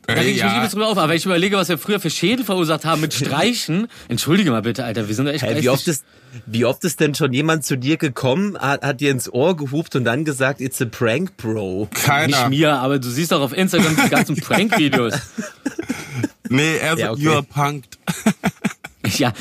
[0.06, 0.56] Da reg ich mich ja.
[0.56, 0.98] übelst drüber auf.
[0.98, 4.62] Aber wenn ich überlege, was wir früher für Schäden verursacht haben mit Streichen, entschuldige mal
[4.62, 6.04] bitte, Alter, wir sind da echt Hä, wie oft ist,
[6.46, 9.94] wie oft ist denn schon jemand zu dir gekommen, hat, hat dir ins Ohr gehupt
[9.94, 11.88] und dann gesagt, it's a prank, bro?
[11.90, 12.48] Nicht keiner.
[12.48, 15.14] mir, aber du siehst doch auf Instagram die ganzen Prank-Videos.
[16.48, 17.22] Nee, er Ja, okay.
[17.22, 17.98] you are punked.
[19.18, 19.32] ja.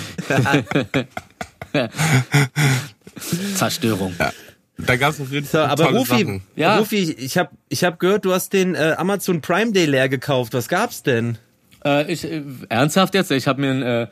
[3.55, 4.13] Zerstörung.
[4.85, 6.41] Da gab's auf jeden So, Fall aber tolle Rufi, Sachen.
[6.55, 6.77] Ja.
[6.77, 10.53] Rufi, ich hab, ich hab gehört, du hast den äh, Amazon Prime Day leer gekauft.
[10.53, 11.37] Was gab's denn?
[11.85, 13.31] Äh, ich, äh, ernsthaft jetzt?
[13.31, 14.07] Ich habe mir ein, äh,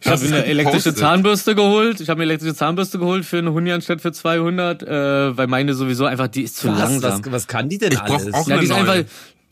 [0.00, 0.94] ich habe du mir eine elektrische?
[0.94, 2.00] Zahnbürste geholt.
[2.00, 5.46] Ich habe mir eine elektrische Zahnbürste geholt für eine Huni anstatt für 200, äh, weil
[5.46, 7.24] meine sowieso einfach, die ist zu Was, langsam.
[7.24, 8.34] was, was kann die denn Ich brauch alles?
[8.34, 8.96] auch ja, die ist einfach,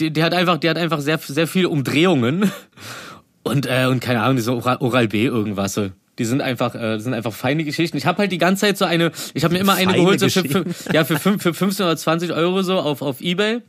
[0.01, 2.51] die, die hat einfach, die hat einfach sehr, sehr viele Umdrehungen
[3.45, 5.81] und äh, und keine Ahnung, diese Oral, Oral B irgendwas.
[6.21, 7.97] Die sind einfach, äh, sind einfach feine Geschichten.
[7.97, 10.21] Ich habe halt die ganze Zeit so eine, ich habe mir immer eine Feine geholt,
[10.21, 13.63] so für, für, ja für, fünf, für 15 oder 20 Euro so auf auf eBay.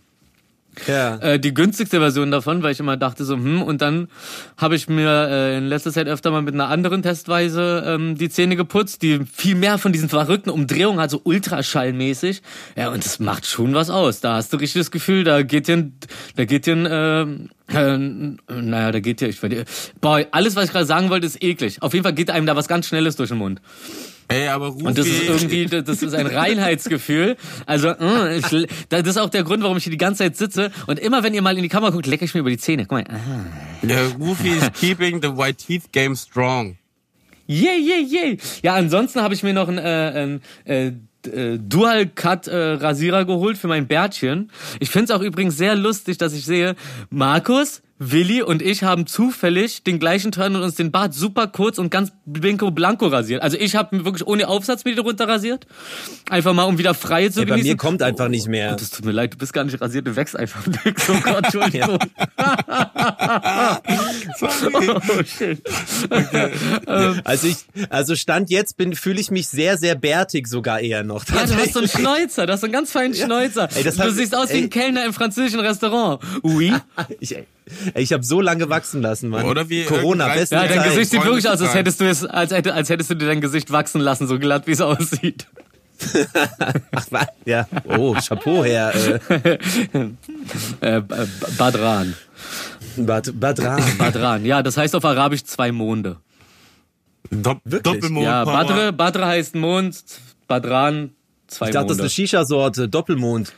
[0.88, 1.16] Ja.
[1.18, 4.08] äh, die günstigste Version davon, weil ich immer dachte so, hm, und dann
[4.58, 8.30] habe ich mir äh, in letzter Zeit öfter mal mit einer anderen Testweise ähm, die
[8.30, 12.42] Zähne geputzt, die viel mehr von diesen verrückten Umdrehungen hat, so ultraschallmäßig.
[12.78, 14.22] Ja, und das macht schon was aus.
[14.22, 15.94] Da hast du richtig das Gefühl, da geht dir, ein-
[16.36, 17.98] da geht dir, ein, äh, äh,
[18.62, 19.40] naja, da geht dir, ich
[20.02, 21.82] boah, alles, was ich gerade sagen wollte, ist eklig.
[21.82, 23.62] Auf jeden Fall geht einem da was ganz Schnelles durch den Mund.
[24.32, 27.38] Ey, aber Rufi, Und das ist irgendwie, das ist ein Reinheitsgefühl.
[27.66, 30.72] Also, äh, ich, das ist auch der Grund, warum ich hier die ganze Zeit sitze.
[30.88, 32.86] Und immer, wenn ihr mal in die Kamera guckt, lecke ich mir über die Zähne.
[32.86, 33.04] Guck mal.
[33.10, 33.86] Ah.
[33.86, 36.78] der Rufi is keeping the white teeth game strong.
[37.48, 38.38] Yeah, yeah, yeah.
[38.64, 39.82] Ja, ansonsten habe ich mir noch ein, äh,
[40.24, 40.92] ein äh,
[41.28, 44.52] äh, Dual Cut äh, Rasierer geholt für mein Bärtchen.
[44.80, 46.76] Ich finde es auch übrigens sehr lustig, dass ich sehe,
[47.10, 51.78] Markus, Willi und ich haben zufällig den gleichen Turn und uns den Bart super kurz
[51.78, 53.44] und ganz blinko blanco rasiert.
[53.44, 55.68] Also ich habe wirklich ohne Aufsatz wieder runter rasiert.
[56.30, 57.72] Einfach mal, um wieder frei zu Ja, bei genießen.
[57.72, 58.72] mir kommt einfach nicht mehr.
[58.74, 61.08] Oh, das tut mir leid, du bist gar nicht rasiert, du wächst einfach nix.
[61.10, 62.00] Oh Gott, Entschuldigung.
[64.42, 65.62] oh, shit.
[67.24, 67.58] Also ich,
[67.90, 71.26] also Stand jetzt bin, fühle ich mich sehr, sehr bärtig sogar eher noch.
[71.28, 73.70] Ja, du hast so einen Schnäuzer, du hast so einen ganz feinen Schnäuzer.
[73.76, 74.64] Ey, das du hab- siehst aus wie ey.
[74.64, 76.22] ein Kellner im französischen Restaurant.
[76.44, 76.74] Oui.
[77.20, 77.46] Ich, ey,
[77.96, 79.46] ich habe so lange wachsen lassen, Mann.
[79.46, 80.84] Oder wie Corona, beste Ja, dein.
[80.84, 83.42] Gesicht sieht wirklich aus, als hättest du es, als, hätte, als hättest du dir dein
[83.42, 85.48] Gesicht wachsen lassen, so glatt wie es aussieht.
[86.92, 87.28] Ach, was?
[87.46, 87.68] Ja.
[87.86, 88.94] Oh, Chapeau, Herr
[89.30, 89.60] äh,
[90.82, 91.02] Äh,
[91.58, 92.16] Badran.
[92.98, 93.84] Bad, Badran.
[93.98, 94.46] Badran.
[94.46, 96.18] Ja, das heißt auf Arabisch zwei Monde.
[97.30, 97.84] Dopp Wirklich?
[97.84, 98.26] Doppelmond.
[98.26, 100.04] Ja, Badre, Badre heißt Mond,
[100.48, 101.12] Badran
[101.48, 102.04] zwei Ich dachte, das ist Monde.
[102.04, 103.54] eine Shisha-Sorte, Doppelmond.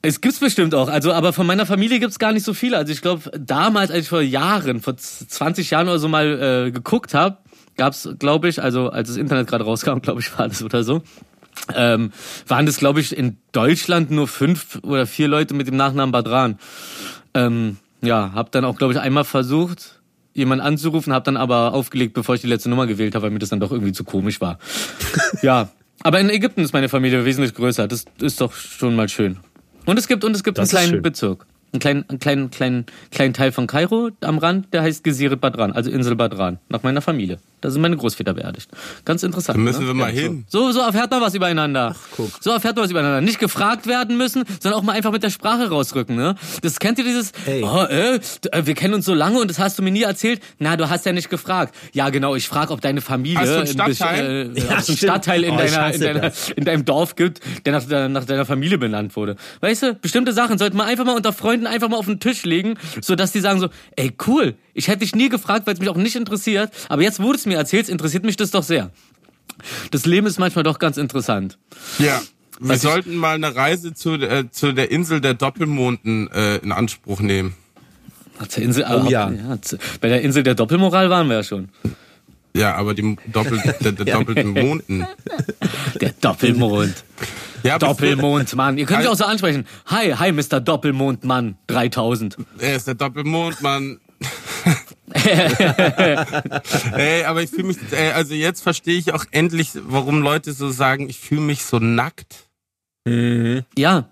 [0.00, 0.88] Es gibt's bestimmt auch.
[0.88, 2.76] Also, aber von meiner Familie gibt's gar nicht so viele.
[2.76, 6.66] Also ich glaube, damals, als ich vor Jahren, vor z- 20 Jahren oder so mal
[6.68, 7.38] äh, geguckt habe,
[7.76, 11.02] gab's, glaube ich, also als das Internet gerade rauskam, glaube ich, war das oder so.
[11.74, 12.12] Ähm,
[12.46, 16.58] waren das, glaube ich, in Deutschland nur fünf oder vier Leute mit dem Nachnamen Badran.
[17.34, 20.00] Ähm, ja, hab dann auch, glaube ich, einmal versucht,
[20.34, 23.40] jemanden anzurufen, hab dann aber aufgelegt, bevor ich die letzte Nummer gewählt habe, weil mir
[23.40, 24.58] das dann doch irgendwie zu komisch war.
[25.42, 25.68] ja,
[26.04, 27.88] aber in Ägypten ist meine Familie wesentlich größer.
[27.88, 29.38] Das ist doch schon mal schön.
[29.88, 31.02] Und es gibt und es gibt Das einen kleinen.
[31.02, 35.40] Bezirk, einen kleinen, einen kleinen, kleinen, kleinen Teil von Kairo am Rand, der heißt Geziret
[35.40, 37.38] Badran, also Insel Badran, nach meiner Familie.
[37.60, 38.70] Da sind meine Großväter beerdigt.
[39.04, 39.58] Ganz interessant.
[39.58, 39.88] Da müssen ne?
[39.88, 40.44] wir mal ja, hin.
[40.48, 41.96] So, so erfährt man was übereinander.
[42.16, 42.30] guck.
[42.40, 43.20] So erfährt man was übereinander.
[43.20, 46.14] Nicht gefragt werden müssen, sondern auch mal einfach mit der Sprache rausrücken.
[46.14, 46.36] Ne?
[46.62, 47.64] Das kennt ihr dieses, Ey.
[47.64, 48.20] oh, äh,
[48.52, 50.40] äh, wir kennen uns so lange und das hast du mir nie erzählt.
[50.60, 51.74] Na, du hast ja nicht gefragt.
[51.92, 54.52] Ja, genau, ich frage, ob deine Familie Hast du einen Stadtteil?
[54.56, 56.50] äh, Ja, einen in, Oh, ich deiner, hasse in, deiner, das.
[56.50, 59.34] in deinem Dorf gibt, der nach, deiner- nach deiner Familie benannt wurde.
[59.60, 62.44] Weißt du, bestimmte Sachen sollte man einfach mal unter Freunden einfach mal auf den Tisch
[62.44, 65.88] legen, sodass die sagen so, ey, cool, ich hätte dich nie gefragt, weil es mich
[65.88, 68.90] auch nicht interessiert, aber jetzt, wo du es mir erzählst, interessiert mich das doch sehr.
[69.90, 71.58] Das Leben ist manchmal doch ganz interessant.
[71.98, 72.20] Ja.
[72.60, 76.56] Wir Was ich- sollten mal eine Reise zu, äh, zu der Insel der Doppelmonden äh,
[76.56, 77.54] in Anspruch nehmen.
[78.48, 79.32] Zur Insel, Oh ja.
[79.62, 81.68] zu- bei der Insel der Doppelmoral waren wir ja schon.
[82.54, 85.06] Ja, aber die Doppel, der, der doppelten Monden.
[86.00, 87.04] Der Doppelmond.
[87.62, 88.78] Ja, Doppelmondmann.
[88.78, 89.66] Ihr könnt mich auch so ansprechen.
[89.86, 90.60] Hi, hi, Mr.
[90.60, 92.36] Doppelmondmann 3000.
[92.58, 94.00] Er ist der Doppelmondmann.
[96.92, 100.70] Ey, aber ich fühle mich, ey, also jetzt verstehe ich auch endlich, warum Leute so
[100.70, 102.48] sagen, ich fühle mich so nackt.
[103.06, 104.08] Ja.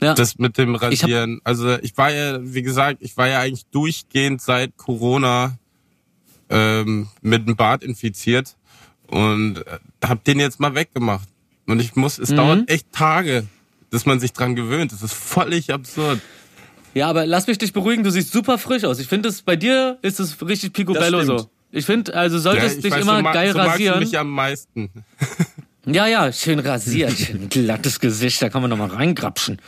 [0.00, 0.14] Ja.
[0.14, 1.40] Das mit dem Rasieren.
[1.42, 5.58] also ich war ja, wie gesagt, ich war ja eigentlich durchgehend seit Corona
[6.48, 8.56] ähm, mit dem Bart infiziert
[9.08, 11.28] und äh, hab den jetzt mal weggemacht.
[11.68, 13.44] Und ich muss, es dauert echt Tage,
[13.90, 14.90] dass man sich dran gewöhnt.
[14.90, 16.18] Das ist völlig absurd.
[16.94, 18.98] Ja, aber lass mich dich beruhigen, du siehst super frisch aus.
[18.98, 21.50] Ich finde, bei dir ist es richtig picobello so.
[21.70, 23.98] Ich finde, also solltest ich dich weiß, immer so, geil so magst du rasieren.
[24.00, 24.90] mich am meisten.
[25.92, 29.58] Ja, ja, schön rasiert, schön glattes Gesicht, da kann man noch mal reingrapschen.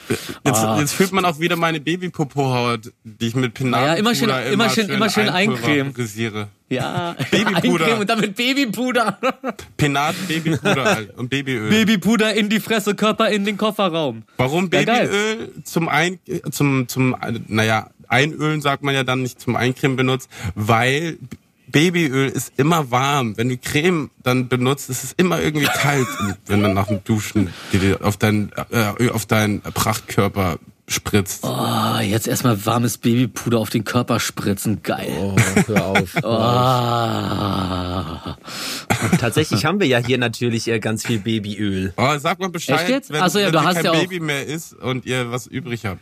[0.45, 0.79] Jetzt, Ah.
[0.79, 4.69] jetzt fühlt man auch wieder meine Babypopo-Haut, die ich mit Pinatenpuder Ja, immer schön- immer
[4.71, 5.95] schön- immer schön eincremen.
[6.73, 7.99] Ja, Babypuder.
[7.99, 9.19] und dann mit Babypuder.
[9.77, 11.69] Penat, Babypuder halt und Babyöl.
[11.69, 14.23] Babypuder in die Fresse, Körper in den Kofferraum.
[14.37, 14.85] Warum Ja.
[14.85, 16.21] Babyöl zum ein
[16.53, 17.17] zum zum
[17.49, 21.19] naja einölen sagt man ja dann nicht zum Eincremen benutzt, weil
[21.71, 23.37] Babyöl ist immer warm.
[23.37, 26.07] Wenn du Creme dann benutzt, ist es immer irgendwie kalt,
[26.47, 27.51] wenn dann nach dem Duschen
[28.03, 31.45] auf deinen äh, auf deinen Prachtkörper spritzt.
[31.45, 35.13] Oh, jetzt erstmal warmes Babypuder auf den Körper spritzen, geil.
[35.21, 35.37] Oh,
[35.69, 36.17] hör auf.
[36.25, 38.37] Ah.
[39.21, 41.93] Tatsächlich haben wir ja hier natürlich äh, ganz viel Babyöl.
[41.97, 43.11] Oh, sag mal Bescheid, Echt jetzt?
[43.13, 45.31] wenn, Ach so, ja, wenn du hast kein ja auch- Baby mehr ist und ihr
[45.31, 46.01] was übrig habt.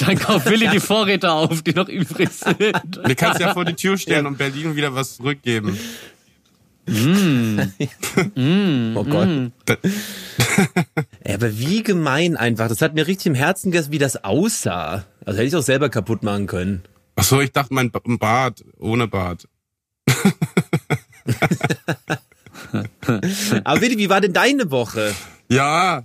[0.00, 2.58] Dann kauft Willi die Vorräte auf, die noch übrig sind.
[2.58, 5.78] Du kannst ja vor die Tür stellen und Berlin wieder was zurückgeben.
[8.94, 9.28] Oh Gott.
[11.20, 12.66] Ey, aber wie gemein einfach.
[12.68, 15.04] Das hat mir richtig im Herzen gehört, wie das aussah.
[15.24, 16.82] Also hätte ich auch selber kaputt machen können.
[17.14, 19.46] Ach so, ich dachte mein Ba- ein Bart ohne Bart.
[23.64, 25.14] Aber Willi, wie war denn deine Woche?
[25.48, 26.04] Ja,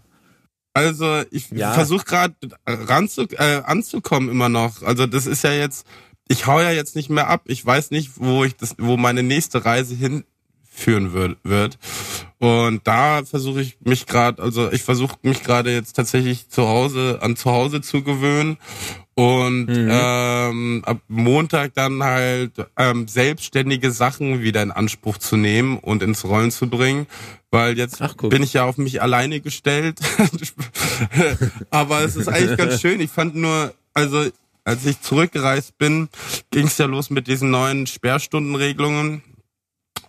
[0.77, 1.73] also ich Ja.
[1.73, 2.35] versuche gerade
[2.65, 4.83] äh, anzukommen immer noch.
[4.83, 5.85] Also das ist ja jetzt,
[6.27, 7.41] ich hau ja jetzt nicht mehr ab.
[7.45, 11.37] Ich weiß nicht, wo ich das, wo meine nächste Reise hinführen wird.
[11.43, 11.77] wird.
[12.39, 17.19] Und da versuche ich mich gerade, also ich versuche mich gerade jetzt tatsächlich zu Hause
[17.21, 18.57] an zu Hause zu gewöhnen
[19.17, 19.89] Und mhm.
[19.89, 26.23] ähm, ab Montag dann halt ähm, selbstständige Sachen wieder in Anspruch zu nehmen und ins
[26.23, 27.07] Rollen zu bringen,
[27.49, 29.99] weil jetzt Ach, bin ich ja auf mich alleine gestellt.
[31.71, 33.01] Aber es ist eigentlich ganz schön.
[33.01, 34.23] Ich fand nur, also
[34.63, 36.09] als ich zurückgereist bin,
[36.51, 39.23] ging es ja los mit diesen neuen Sperrstundenregelungen.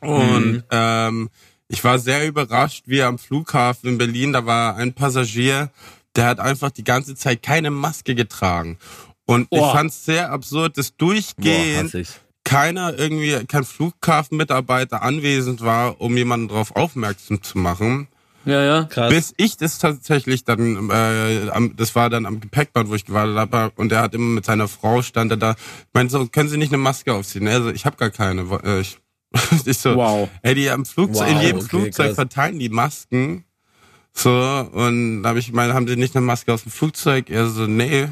[0.03, 0.65] Und mhm.
[0.71, 1.31] ähm,
[1.69, 5.71] ich war sehr überrascht, wie am Flughafen in Berlin, da war ein Passagier,
[6.19, 8.77] der hat einfach die ganze Zeit keine Maske getragen.
[9.25, 9.57] Und oh.
[9.57, 12.03] ich fand es sehr absurd, dass durchgehend Boah,
[12.45, 18.09] keiner irgendwie, kein Flughafenmitarbeiter anwesend war, um jemanden darauf aufmerksam zu machen.
[18.47, 19.11] Ja, ja, krass.
[19.11, 23.37] Bis ich das tatsächlich dann, äh, am, das war dann am Gepäckband, wo ich gewartet
[23.37, 25.55] habe, und er hat immer mit seiner Frau stand er da,
[25.93, 27.47] meinte so, können Sie nicht eine Maske aufziehen?
[27.47, 28.43] Also ich habe gar keine.
[28.65, 28.99] Äh, ich,
[29.67, 30.29] ich so, wow.
[30.43, 32.15] ey, die am Flugzeug, wow, in jedem okay, Flugzeug krass.
[32.15, 33.45] verteilen die Masken.
[34.19, 37.31] So, und da habe ich gemeint, haben Sie nicht eine Maske aus dem Flugzeug?
[37.31, 38.09] Er so, nee,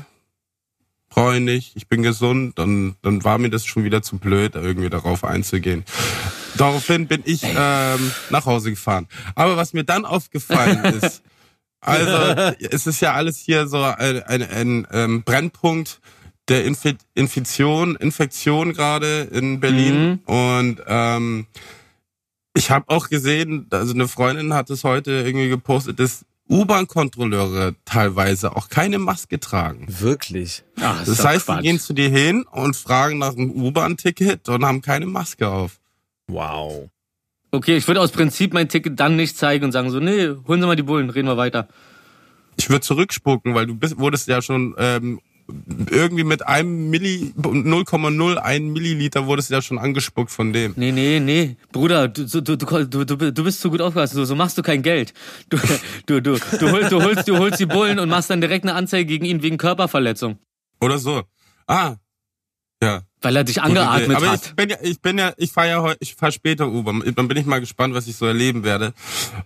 [1.08, 2.60] brauche ich nicht, ich bin gesund.
[2.60, 5.84] Und dann war mir das schon wieder zu blöd, irgendwie darauf einzugehen.
[6.56, 9.08] Daraufhin bin ich ähm, nach Hause gefahren.
[9.34, 11.22] Aber was mir dann aufgefallen ist,
[11.80, 16.00] also es ist ja alles hier so ein, ein, ein ähm, Brennpunkt
[16.48, 20.20] der Infi Infektion, Infektion gerade in Berlin.
[20.26, 20.32] Mhm.
[20.32, 21.46] Und ähm,
[22.56, 28.56] ich habe auch gesehen, also eine Freundin hat es heute irgendwie gepostet, dass U-Bahn-Kontrolleure teilweise
[28.56, 29.86] auch keine Maske tragen.
[29.88, 30.64] Wirklich?
[30.80, 31.58] Ach, das, das heißt, Quatsch.
[31.58, 35.78] die gehen zu dir hin und fragen nach einem U-Bahn-Ticket und haben keine Maske auf.
[36.28, 36.88] Wow.
[37.50, 40.60] Okay, ich würde aus Prinzip mein Ticket dann nicht zeigen und sagen so, nee, holen
[40.60, 41.68] Sie mal die Bullen, reden wir weiter.
[42.56, 45.20] Ich würde zurückspucken, weil du bist, wurdest ja schon ähm,
[45.90, 50.74] irgendwie mit einem Milli, 0,01 Milliliter wurdest ja schon angespuckt von dem.
[50.76, 51.56] Nee, nee, nee.
[51.72, 54.14] Bruder, du, du, du, du, du bist zu gut aufgepasst.
[54.14, 55.14] So, machst du kein Geld.
[55.48, 55.58] Du,
[56.06, 58.74] du, du, du, holst, du, holst, du holst die Bullen und machst dann direkt eine
[58.74, 60.38] Anzeige gegen ihn wegen Körperverletzung.
[60.80, 61.22] Oder so.
[61.66, 61.94] Ah.
[62.82, 63.02] Ja.
[63.20, 64.46] Weil er dich angeatmet Aber hat.
[64.46, 67.02] Ich bin ja, ich bin ja, ich fahre ja heute, ich fahre später U-Bahn.
[67.14, 68.92] Dann bin ich mal gespannt, was ich so erleben werde.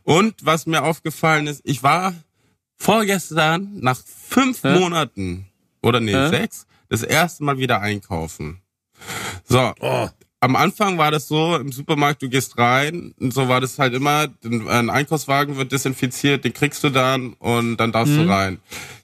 [0.02, 2.14] Und was mir aufgefallen ist, ich war
[2.76, 4.64] vorgestern nach fünf?
[4.64, 5.49] Monaten
[5.82, 6.28] oder nee, äh?
[6.28, 8.62] sechs, das erste Mal wieder einkaufen.
[9.44, 10.08] So, oh.
[10.40, 13.92] Am Anfang war das so, im Supermarkt, du gehst rein, und so war das halt
[13.92, 18.26] immer, ein Einkaufswagen wird desinfiziert, den kriegst du dann und dann darfst mhm.
[18.26, 18.58] du rein.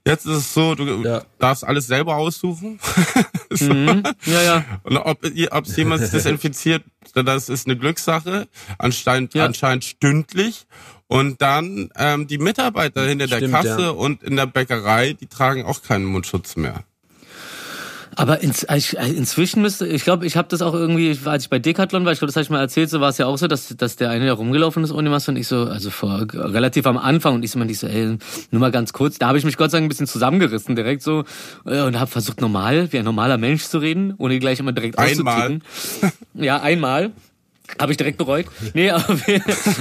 [0.07, 1.23] Jetzt ist es so, du ja.
[1.39, 2.81] darfst alles selber aussuchen.
[3.51, 3.73] so.
[3.73, 4.03] mhm.
[4.25, 4.65] Ja, ja.
[4.85, 9.45] Und ob es jemand desinfiziert, das ist eine Glückssache, anscheinend, ja.
[9.45, 10.67] anscheinend stündlich.
[11.09, 13.91] Und dann ähm, die Mitarbeiter hinter Stimmt, der Kasse ja.
[13.91, 16.83] und in der Bäckerei, die tragen auch keinen Mundschutz mehr.
[18.17, 22.07] Aber ins, inzwischen müsste, ich glaube, ich habe das auch irgendwie, als ich bei Decathlon
[22.07, 23.69] war, ich glaube, das habe ich mal erzählt, so war es ja auch so, dass,
[23.77, 26.97] dass der eine da rumgelaufen ist ohne Maske und ich so, also vor relativ am
[26.97, 28.17] Anfang und ich so, man, ich so, ey,
[28.51, 31.03] nur mal ganz kurz, da habe ich mich Gott sei Dank ein bisschen zusammengerissen direkt
[31.03, 31.25] so
[31.67, 34.99] äh, und habe versucht normal, wie ein normaler Mensch zu reden, ohne gleich immer direkt
[34.99, 35.61] einmal.
[36.35, 37.13] Ja, einmal.
[37.81, 38.47] Habe ich direkt bereut.
[38.75, 39.23] Nee, auf,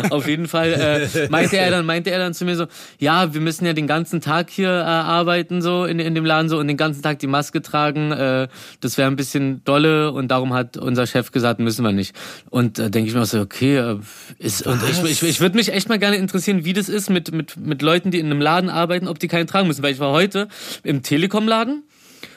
[0.09, 2.65] auf jeden Fall äh, meinte er dann, meinte er dann zu mir so,
[2.99, 6.49] ja, wir müssen ja den ganzen Tag hier äh, arbeiten so in, in dem Laden
[6.49, 8.11] so und den ganzen Tag die Maske tragen.
[8.11, 8.47] Äh,
[8.81, 12.15] das wäre ein bisschen dolle und darum hat unser Chef gesagt, müssen wir nicht.
[12.49, 13.97] Und äh, denke ich mir so, okay, äh,
[14.39, 17.31] ist und ich, ich, ich würde mich echt mal gerne interessieren, wie das ist mit
[17.31, 19.99] mit mit Leuten, die in einem Laden arbeiten, ob die keinen tragen müssen, weil ich
[19.99, 20.47] war heute
[20.83, 21.83] im Telekom-Laden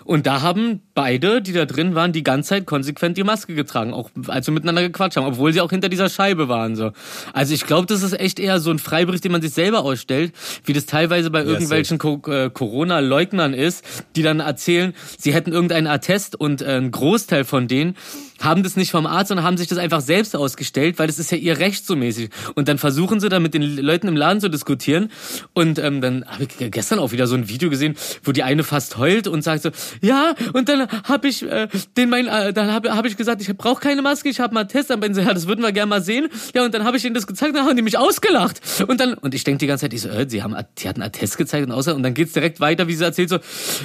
[0.09, 3.93] und da haben beide, die da drin waren, die ganze Zeit konsequent die Maske getragen,
[3.93, 6.77] auch als wir miteinander gequatscht haben, obwohl sie auch hinter dieser Scheibe waren.
[6.77, 6.93] So.
[7.35, 10.33] Also ich glaube, das ist echt eher so ein Freibrief, den man sich selber ausstellt,
[10.65, 13.85] wie das teilweise bei irgendwelchen Co äh, Corona-Leugnern ist,
[14.17, 17.95] die dann erzählen, sie hätten irgendeinen Attest und äh, ein Großteil von denen
[18.41, 21.31] haben das nicht vom Arzt, sondern haben sich das einfach selbst ausgestellt, weil das ist
[21.31, 22.31] ja ihr Recht so mäßig.
[22.55, 25.11] Und dann versuchen sie da mit den Leuten im Laden zu diskutieren.
[25.55, 28.65] Und ähm, dann habe ich gestern auch wieder so ein Video gesehen, wo die eine
[28.65, 29.71] fast heult und sagt so,
[30.01, 33.57] ja, und dann habe ich äh, den mein, äh, dann habe hab ich gesagt, ich
[33.57, 35.89] brauche keine Maske, ich habe mal einen Test, aber so, ja, das würden wir gerne
[35.89, 36.29] mal sehen.
[36.55, 38.61] Ja, und dann habe ich ihnen das gezeigt, dann haben die mich ausgelacht.
[38.87, 41.03] Und dann und ich denke die ganze Zeit, ich so, äh, sie haben, die hatten
[41.03, 43.39] einen Test gezeigt und außer und dann geht's direkt weiter, wie sie erzählt so,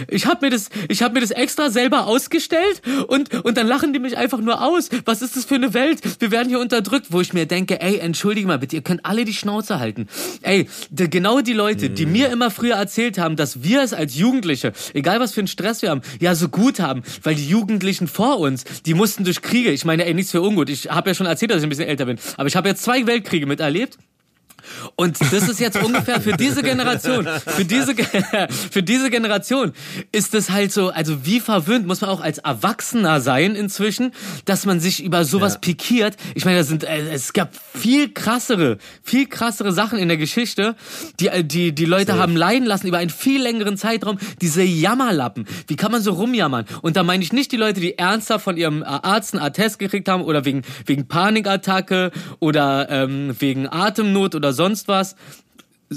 [0.08, 3.94] ich habe mir das, ich habe mir das extra selber ausgestellt und und dann lachen
[3.94, 4.90] die mich einfach nur aus.
[5.06, 6.02] Was ist das für eine Welt?
[6.20, 9.26] Wir werden hier unterdrückt, wo ich mir denke, ey, entschuldige mal bitte, ihr könnt alle
[9.26, 10.08] die Schnauze halten.
[10.42, 14.16] Ey, de, genau die Leute, die mir immer früher erzählt haben, dass wir es als
[14.16, 18.08] Jugendliche, egal was für einen Stress wir haben, ja so gut haben, weil die Jugendlichen
[18.08, 19.72] vor uns, die mussten durch Kriege.
[19.72, 20.70] Ich meine, ey, nichts für ungut.
[20.70, 22.84] Ich habe ja schon erzählt, dass ich ein bisschen älter bin, aber ich habe jetzt
[22.84, 23.98] zwei Weltkriege miterlebt.
[24.96, 27.96] Und das ist jetzt ungefähr für diese Generation, für diese,
[28.72, 29.74] für diese Generation
[30.12, 34.12] ist es halt so, also wie verwöhnt muss man auch als Erwachsener sein inzwischen,
[34.46, 35.60] dass man sich über sowas ja.
[35.60, 36.18] pikiert.
[36.36, 40.76] Ich meine, das sind, äh, es gab viel krassere, viel krassere Sachen in der Geschichte,
[41.20, 42.20] die, äh, die, die Leute Safe.
[42.20, 44.18] haben leiden lassen über einen viel längeren Zeitraum.
[44.42, 45.46] Diese Jammerlappen.
[45.68, 46.66] Wie kann man so rumjammern?
[46.82, 50.08] Und da meine ich nicht die Leute, die ernsthaft von ihrem Arzt einen Attest gekriegt
[50.10, 55.16] haben oder wegen, wegen Panikattacke oder ähm, wegen Atemnot oder sonst was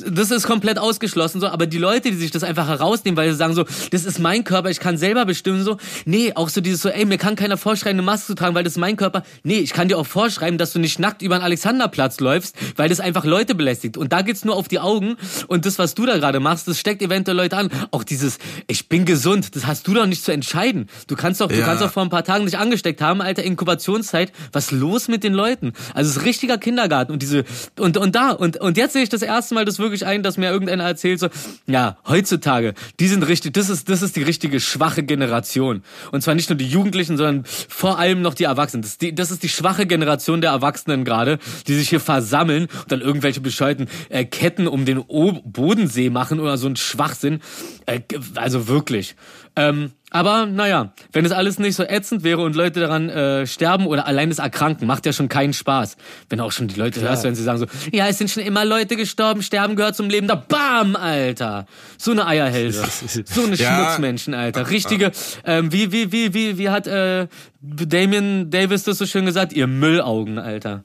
[0.09, 3.37] das ist komplett ausgeschlossen so, aber die Leute, die sich das einfach herausnehmen, weil sie
[3.37, 6.83] sagen so, das ist mein Körper, ich kann selber bestimmen so, nee, auch so dieses
[6.83, 9.23] so, ey, mir kann keiner vorschreiben, eine Maske zu tragen, weil das ist mein Körper.
[9.43, 12.89] Nee, ich kann dir auch vorschreiben, dass du nicht nackt über den Alexanderplatz läufst, weil
[12.89, 16.07] das einfach Leute belästigt und da geht's nur auf die Augen und das, was du
[16.07, 17.71] da gerade machst, das steckt eventuell Leute an.
[17.91, 20.89] Auch dieses, ich bin gesund, das hast du doch nicht zu entscheiden.
[21.07, 21.57] Du kannst doch, ja.
[21.59, 24.33] du kannst doch vor ein paar Tagen nicht angesteckt haben, alter Inkubationszeit.
[24.53, 25.73] Was los mit den Leuten?
[25.95, 27.45] Also es ist richtiger Kindergarten und diese
[27.79, 30.37] und und da und und jetzt sehe ich das erste Mal, das wirklich ein, dass
[30.37, 31.29] mir irgendeiner erzählt so,
[31.67, 35.83] ja, heutzutage, die sind richtig, das ist, das ist die richtige schwache Generation.
[36.13, 38.83] Und zwar nicht nur die Jugendlichen, sondern vor allem noch die Erwachsenen.
[38.83, 42.69] Das ist die, das ist die schwache Generation der Erwachsenen gerade, die sich hier versammeln
[42.83, 47.41] und dann irgendwelche bescheuerten äh, Ketten um den o Bodensee machen oder so ein Schwachsinn.
[47.87, 48.01] Äh,
[48.35, 49.17] also wirklich.
[49.57, 53.87] Ähm, aber naja, wenn es alles nicht so ätzend wäre und Leute daran äh, sterben
[53.87, 55.97] oder allein das Erkranken, macht ja schon keinen Spaß.
[56.29, 57.13] Wenn auch schon die Leute Klar.
[57.13, 60.09] hörst, wenn sie sagen so, ja, es sind schon immer Leute gestorben, sterben gehört zum
[60.09, 61.67] Leben, da bam, Alter.
[61.99, 62.85] So eine Eierhälse.
[63.25, 63.85] so eine ja.
[63.85, 64.71] Schmutzmenschen, Alter.
[64.71, 65.11] Richtige,
[65.45, 67.27] ähm, wie, wie, wie, wie, wie hat äh,
[67.61, 69.53] Damien Davis das so schön gesagt?
[69.55, 70.85] Ihr Müllaugen, Alter.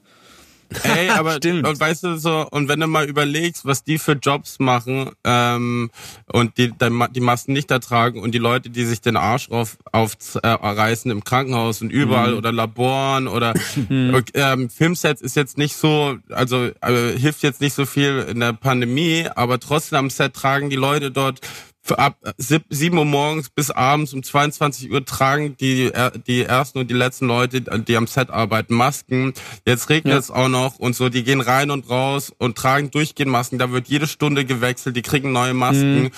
[0.82, 1.66] Ey, aber Stimmt.
[1.66, 5.90] und weißt du so, und wenn du mal überlegst, was die für Jobs machen ähm,
[6.32, 10.16] und die die Masken nicht ertragen und die Leute, die sich den Arsch auf, auf
[10.42, 12.38] äh, reißen im Krankenhaus und überall mhm.
[12.38, 13.54] oder Laboren oder
[13.88, 14.22] mhm.
[14.34, 18.52] ähm, Filmsets ist jetzt nicht so, also äh, hilft jetzt nicht so viel in der
[18.52, 21.40] Pandemie, aber trotzdem am Set tragen die Leute dort
[21.90, 25.90] ab 7 Uhr morgens bis abends um 22 Uhr tragen die,
[26.26, 29.34] die ersten und die letzten Leute, die am Set arbeiten, Masken.
[29.66, 30.18] Jetzt regnet ja.
[30.18, 33.58] es auch noch und so, die gehen rein und raus und tragen durchgehend Masken.
[33.58, 36.04] Da wird jede Stunde gewechselt, die kriegen neue Masken.
[36.04, 36.10] Mhm.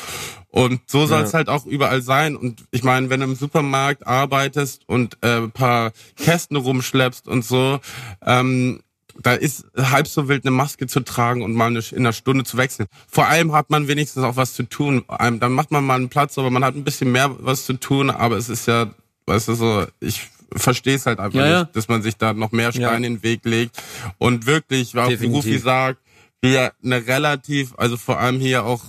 [0.48, 1.38] Und so soll es ja.
[1.38, 2.36] halt auch überall sein.
[2.36, 7.80] Und ich meine, wenn du im Supermarkt arbeitest und äh, paar Kästen rumschleppst und so,
[8.24, 8.80] ähm,
[9.22, 12.56] da ist halb so wild, eine Maske zu tragen und mal in einer Stunde zu
[12.56, 12.86] wechseln.
[13.08, 15.04] Vor allem hat man wenigstens auch was zu tun.
[15.08, 18.10] Dann macht man mal einen Platz, aber man hat ein bisschen mehr was zu tun.
[18.10, 18.90] Aber es ist ja,
[19.26, 22.52] weißt du, so, ich verstehe es halt einfach ja, nicht, dass man sich da noch
[22.52, 22.96] mehr Steine ja.
[22.96, 23.82] in den Weg legt.
[24.18, 26.00] Und wirklich, wie Rufi sagt,
[26.40, 28.82] wir eine relativ, also vor allem hier auch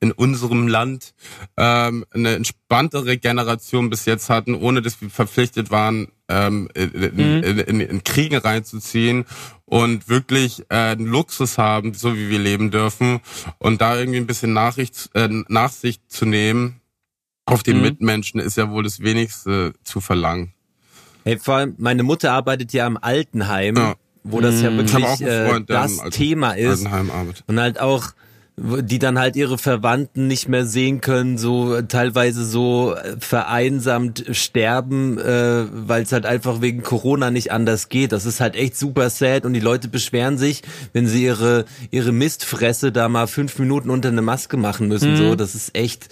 [0.00, 1.12] in unserem Land
[1.56, 7.42] ähm, eine entspanntere Generation bis jetzt hatten, ohne dass wir verpflichtet waren, ähm, in, mhm.
[7.42, 9.24] in, in, in Kriegen reinzuziehen
[9.64, 13.20] und wirklich äh, einen Luxus haben, so wie wir leben dürfen
[13.58, 16.80] und da irgendwie ein bisschen Nachricht, äh, Nachsicht zu nehmen
[17.50, 17.82] auf die mhm.
[17.82, 20.52] Mitmenschen ist ja wohl das Wenigste zu verlangen.
[21.24, 23.94] Hey, vor allem, meine Mutter arbeitet ja im Altenheim, ja.
[24.22, 24.78] wo das ja mhm.
[24.78, 26.86] wirklich äh, das Thema ist.
[27.46, 28.12] Und halt auch
[28.56, 35.64] die dann halt ihre Verwandten nicht mehr sehen können, so teilweise so vereinsamt sterben, äh,
[35.72, 38.12] weil es halt einfach wegen Corona nicht anders geht.
[38.12, 42.12] Das ist halt echt super sad und die Leute beschweren sich, wenn sie ihre ihre
[42.12, 45.12] Mistfresse da mal fünf Minuten unter eine Maske machen müssen.
[45.12, 45.16] Mhm.
[45.16, 46.08] So, das ist echt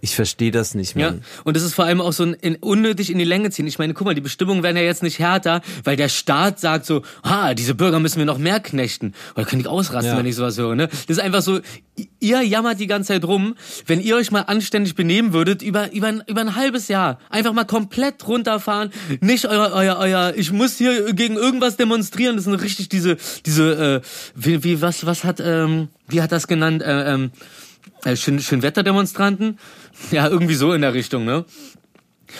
[0.00, 1.10] ich verstehe das nicht mehr.
[1.10, 1.18] Ja.
[1.44, 3.66] Und das ist vor allem auch so ein, in, unnötig in die Länge ziehen.
[3.66, 6.86] Ich meine, guck mal, die Bestimmungen werden ja jetzt nicht härter, weil der Staat sagt
[6.86, 9.14] so, ha, diese Bürger müssen wir noch mehr knechten.
[9.36, 10.18] Oder kann ich ausrasten, ja.
[10.18, 10.88] wenn ich sowas höre, ne?
[10.88, 11.60] Das ist einfach so,
[12.18, 16.08] ihr jammert die ganze Zeit rum, wenn ihr euch mal anständig benehmen würdet, über, über,
[16.08, 20.78] ein, über ein halbes Jahr, einfach mal komplett runterfahren, nicht euer, euer, euer, ich muss
[20.78, 25.40] hier gegen irgendwas demonstrieren, das sind richtig diese, diese, äh, wie, wie was, was hat,
[25.40, 27.59] ähm, wie hat das genannt, äh, ähm, äh,
[28.16, 29.58] schön, schön Wetterdemonstranten.
[30.10, 31.44] Ja, irgendwie so in der Richtung, ne?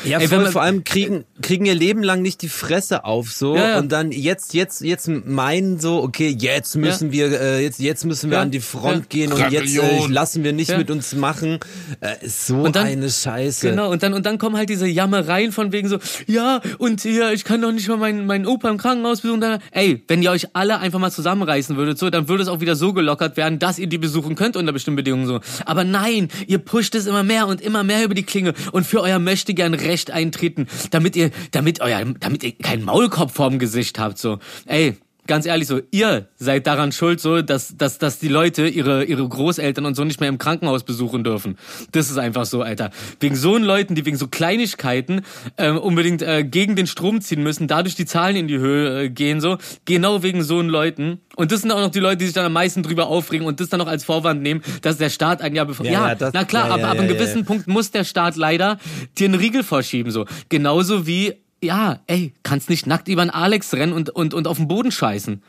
[0.04, 3.56] Ja, Ey, voll, vor allem kriegen, kriegen ihr Leben lang nicht die Fresse auf so
[3.56, 3.78] ja, ja.
[3.78, 7.30] und dann jetzt jetzt jetzt meinen so okay jetzt müssen ja.
[7.30, 10.52] wir äh, jetzt jetzt müssen wir an die Front gehen und jetzt äh, lassen wir
[10.52, 11.58] nicht mit uns machen.
[12.00, 13.70] Äh, so dann, eine Scheiße.
[13.70, 17.32] Genau und dann und dann kommen halt diese Jammereien von wegen so ja und hier
[17.32, 19.58] ich kann doch nicht mal meinen meinen Opa im Krankenhaus besuchen.
[19.70, 22.76] Ey wenn ihr euch alle einfach mal zusammenreißen würdet so dann würde es auch wieder
[22.76, 25.40] so gelockert werden dass ihr die besuchen könnt unter bestimmten Bedingungen so.
[25.66, 28.54] Aber nein ihr pusht es immer mehr und immer mehr über die Klinge.
[28.72, 33.30] Und für euer möchte gern Recht eintreten damit ihr damit euer damit ihr keinen Maulkorb
[33.30, 34.38] vorm Gesicht habt so.
[34.66, 39.04] Ey ganz ehrlich so, ihr seid daran schuld, so, dass, dass, dass die Leute ihre,
[39.04, 41.56] ihre Großeltern und so nicht mehr im Krankenhaus besuchen dürfen.
[41.92, 42.90] Das ist einfach so, Alter.
[43.20, 45.22] Wegen so Leuten, die wegen so Kleinigkeiten
[45.56, 49.08] ähm, unbedingt äh, gegen den Strom ziehen müssen, dadurch die Zahlen in die Höhe äh,
[49.10, 51.20] gehen, so, genau wegen so Leuten.
[51.36, 53.60] Und das sind auch noch die Leute, die sich dann am meisten drüber aufregen und
[53.60, 55.86] das dann noch als Vorwand nehmen, dass der Staat ein Jahr bevor.
[55.86, 57.44] Ja, Ja, das- na klar, ja, aber ja, ab einem gewissen.
[57.44, 58.78] Punkt muss der Staat leider
[59.18, 60.26] dir einen Riegel vorschieben, so.
[60.48, 64.56] Genauso wie, ja, ey, kannst nicht nackt über einen Alex rennen und, und, und auf
[64.56, 65.42] den Boden scheißen.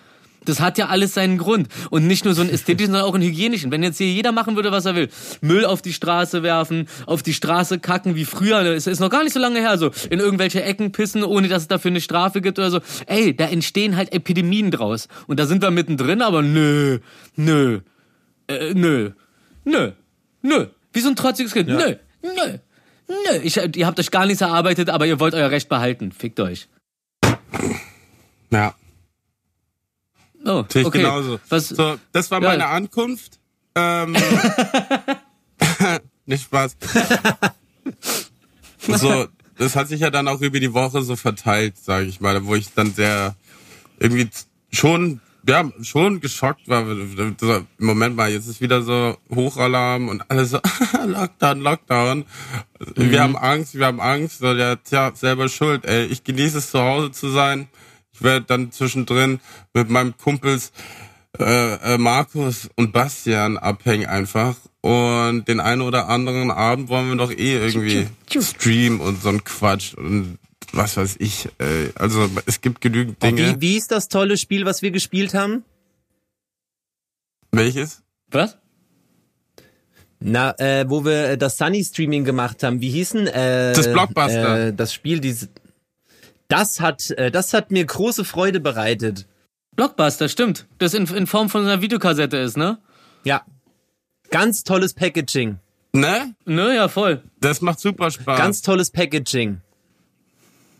[0.43, 1.67] Das hat ja alles seinen Grund.
[1.91, 3.71] Und nicht nur so einen ästhetischen, sondern auch einen hygienischen.
[3.71, 5.09] Wenn jetzt hier jeder machen würde, was er will.
[5.41, 8.61] Müll auf die Straße werfen, auf die Straße kacken, wie früher.
[8.61, 9.91] Es ist noch gar nicht so lange her, so.
[10.09, 12.79] In irgendwelche Ecken pissen, ohne dass es dafür eine Strafe gibt oder so.
[13.05, 15.07] Ey, da entstehen halt Epidemien draus.
[15.27, 16.99] Und da sind wir mittendrin, aber nö,
[17.35, 17.81] nö,
[18.47, 19.11] äh, nö,
[19.63, 19.91] nö,
[20.41, 20.65] nö.
[20.91, 21.69] Wie so ein trotziges Kind.
[21.69, 22.57] Nö, nö,
[23.31, 23.39] nö.
[23.43, 26.11] Ich, ihr habt euch gar nichts erarbeitet, aber ihr wollt euer Recht behalten.
[26.11, 26.67] Fickt euch.
[28.51, 28.73] Ja,
[30.43, 30.97] Oh, sehe ich okay.
[31.03, 31.39] genauso.
[31.49, 32.49] Was, So, das war Ja.
[32.49, 33.37] meine Ankunft.
[33.75, 34.15] Ähm,
[36.25, 36.75] nicht Spaß.
[38.97, 42.43] so, das hat sich ja dann auch über die Woche so verteilt, sage ich mal,
[42.45, 43.35] wo ich dann sehr
[43.99, 44.29] irgendwie
[44.71, 46.85] schon ja, schon geschockt war.
[47.39, 50.59] So, Moment mal, jetzt ist wieder so Hochalarm und alles so
[51.05, 52.25] Lockdown, Lockdown.
[52.95, 54.39] Wir haben Angst, wir haben Angst.
[54.39, 55.85] So, ja, tja, selber schuld.
[55.85, 57.67] Ey, ich genieße es zu Hause zu sein.
[58.13, 59.39] Ich werde dann zwischendrin
[59.73, 60.71] mit meinem Kumpels
[61.39, 64.55] äh, äh, Markus und Bastian abhängen einfach.
[64.81, 69.43] Und den einen oder anderen Abend wollen wir doch eh irgendwie streamen und so ein
[69.43, 70.39] Quatsch und
[70.73, 71.47] was weiß ich.
[71.59, 73.55] Äh, also es gibt genügend Dinge.
[73.55, 75.63] Wie, wie ist das tolle Spiel, was wir gespielt haben?
[77.51, 78.01] Welches?
[78.29, 78.57] was?
[80.19, 82.79] Na, äh, wo wir äh, das Sunny Streaming gemacht haben.
[82.79, 83.25] Wie hießen?
[83.27, 84.67] Äh, Das Blockbuster.
[84.67, 85.49] Äh, das Spiel, diese.
[86.47, 89.27] Das hat, äh, das hat mir große Freude bereitet.
[89.75, 90.67] Blockbuster, stimmt.
[90.77, 92.77] Das in, in Form von einer Videokassette ist, ne?
[93.23, 93.43] Ja.
[94.29, 95.57] Ganz tolles Packaging.
[95.93, 96.35] Ne?
[96.45, 97.23] Ne, ja, voll.
[97.39, 98.37] Das macht super Spaß.
[98.37, 99.59] Ganz tolles Packaging.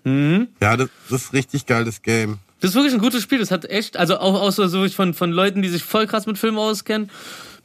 [0.05, 2.39] Ja, das, das ist richtig geiles Game.
[2.59, 3.39] Das ist wirklich ein gutes Spiel.
[3.39, 6.25] Das hat echt, also auch, auch so, so von, von Leuten, die sich voll krass
[6.27, 7.09] mit Filmen auskennen,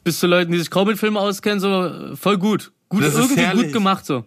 [0.05, 2.73] bis zu Leuten, die sich kaum mit Filmen auskennen, so voll gut.
[2.89, 4.25] Gut, Das irgendwie gut gemacht, so.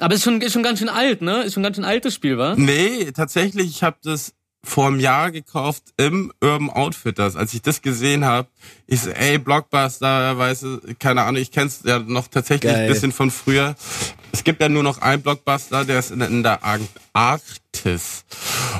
[0.00, 1.42] Aber ist schon, ist schon ganz schön alt, ne?
[1.42, 2.54] Ist schon ganz schön altes Spiel, wa?
[2.56, 4.32] Nee, tatsächlich, ich habe das
[4.64, 7.36] vor einem Jahr gekauft im Urban Outfitters.
[7.36, 8.48] Als ich das gesehen habe,
[8.86, 12.82] ich so, ey, Blockbuster, weißt du, keine Ahnung, ich kenn's ja noch tatsächlich Geil.
[12.82, 13.76] ein bisschen von früher.
[14.32, 16.80] Es gibt ja nur noch einen Blockbuster, der ist in, in der Ar
[17.12, 18.24] Arktis.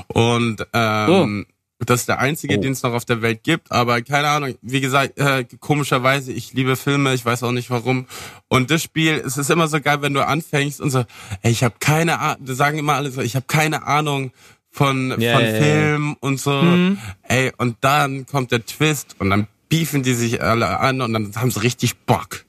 [0.08, 1.46] Und ähm,
[1.80, 2.60] das ist der einzige, Oh.
[2.60, 3.70] den es noch auf der Welt gibt.
[3.70, 8.06] Aber keine Ahnung, wie gesagt, äh, komischerweise, ich liebe Filme, ich weiß auch nicht warum.
[8.48, 11.04] Und das Spiel, es ist immer so geil, wenn du anfängst und so,
[11.42, 14.32] ey, ich habe keine Ahnung, sagen immer alle so, ich habe keine Ahnung
[14.78, 15.50] von, Ja, von ja.
[15.60, 16.62] Film und so.
[17.24, 21.34] Ey, und dann kommt der Twist und dann beefen die sich alle an und dann
[21.34, 22.44] haben sie richtig Bock,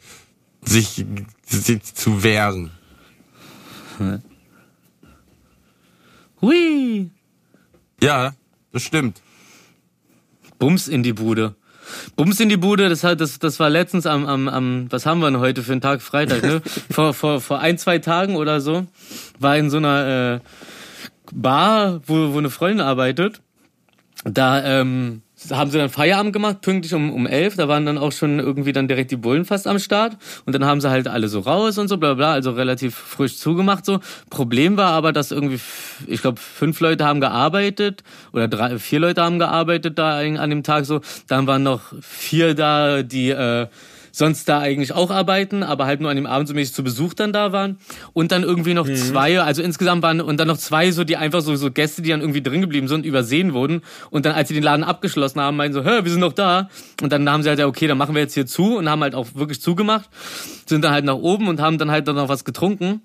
[0.61, 1.03] sich,
[1.47, 2.69] sich zu wehren.
[6.39, 7.09] Hui.
[7.99, 8.33] Ja,
[8.71, 9.23] das stimmt.
[10.59, 11.55] Bums in die Bude.
[12.15, 15.19] Bums in die Bude, das hat, das, das war letztens am, am, am, was haben
[15.19, 16.03] wir denn heute für einen Tag?
[16.03, 16.61] Freitag, ne?
[16.91, 18.85] vor, vor, vor ein, zwei Tagen oder so,
[19.39, 20.39] war in so einer äh,
[21.31, 23.41] Bar, wo, wo eine Freundin arbeitet.
[24.25, 25.21] Da ähm,
[25.51, 27.55] haben sie dann Feierabend gemacht, pünktlich um, um elf.
[27.55, 30.17] Da waren dann auch schon irgendwie dann direkt die Bullen fast am Start.
[30.45, 33.37] Und dann haben sie halt alle so raus und so, bla bla, also relativ frisch
[33.37, 33.99] zugemacht so.
[34.29, 35.59] Problem war aber, dass irgendwie,
[36.07, 38.03] ich glaube, fünf Leute haben gearbeitet
[38.33, 40.99] oder drei, vier Leute haben gearbeitet da an an dem Tag so.
[41.27, 43.67] Dann waren noch vier da, die äh,
[44.11, 47.13] sonst da eigentlich auch arbeiten, aber halt nur an dem Abend so mäßig zu Besuch
[47.13, 47.77] dann da waren.
[48.13, 51.41] Und dann irgendwie noch zwei, also insgesamt waren, und dann noch zwei so, die einfach
[51.41, 53.81] so, so Gäste, die dann irgendwie drin geblieben sind, übersehen wurden.
[54.09, 56.69] Und dann, als sie den Laden abgeschlossen haben, meinten so, hä, wir sind noch da.
[57.01, 59.01] Und dann haben sie halt, ja, okay, dann machen wir jetzt hier zu und haben
[59.01, 60.09] halt auch wirklich zugemacht.
[60.65, 63.01] Sind dann halt nach oben und haben dann halt dann noch was getrunken.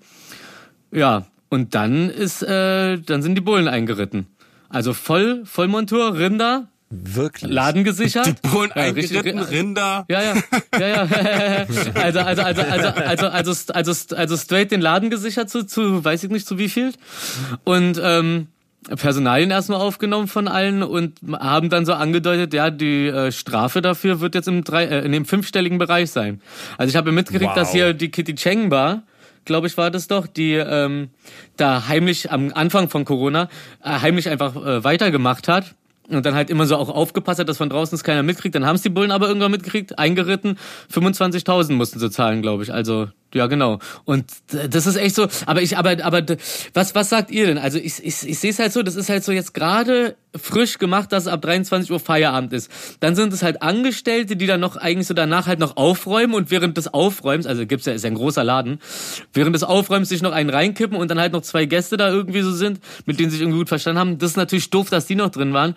[0.91, 4.27] Ja, und dann ist, äh, dann sind die Bullen eingeritten.
[4.69, 6.67] Also voll, Vollmontur, Rinder,
[7.03, 7.51] Wirklich.
[7.51, 8.27] Laden gesichert.
[8.27, 10.05] Die Bullen Ja, eingeritten, Rinder.
[10.09, 10.33] ja, ja,
[10.79, 11.07] ja, ja.
[11.95, 16.23] Also, also, also, also, also, also, also, also straight den Laden gesichert zu, zu, weiß
[16.23, 16.93] ich nicht zu wie viel.
[17.63, 18.47] Und ähm,
[18.95, 24.19] Personalien erstmal aufgenommen von allen und haben dann so angedeutet, ja, die äh, Strafe dafür
[24.19, 26.41] wird jetzt im drei, äh, in dem fünfstelligen Bereich sein.
[26.77, 27.55] Also ich habe mitgekriegt, Wow.
[27.55, 29.03] dass hier die Kitty Cheng Bar
[29.45, 31.09] glaube ich, war das doch, die ähm,
[31.55, 33.47] da heimlich am Anfang von Corona
[33.83, 35.75] äh, heimlich einfach äh, weitergemacht hat
[36.09, 38.55] und dann halt immer so auch aufgepasst hat, dass von draußen es keiner mitkriegt.
[38.55, 40.57] Dann haben es die Bullen aber irgendwann mitgekriegt, eingeritten.
[40.93, 42.73] 25.000 mussten sie zahlen, glaube ich.
[42.73, 43.79] Also ja, genau.
[44.05, 45.27] Und das ist echt so.
[45.45, 46.23] Aber ich, aber, aber
[46.73, 47.57] was, was sagt ihr denn?
[47.57, 48.81] Also ich, ich, ich sehe es halt so.
[48.81, 52.71] Das ist halt so jetzt gerade frisch gemacht, dass ab 23 Uhr Feierabend ist.
[53.01, 56.49] Dann sind es halt Angestellte, die dann noch eigentlich so danach halt noch aufräumen und
[56.49, 58.79] während des Aufräumens, also gibt's ja, ist ja ein großer Laden,
[59.33, 62.41] während des Aufräumens sich noch einen reinkippen und dann halt noch zwei Gäste da irgendwie
[62.41, 64.17] so sind, mit denen sich irgendwie gut verstanden haben.
[64.17, 65.75] Das ist natürlich doof, dass die noch drin waren.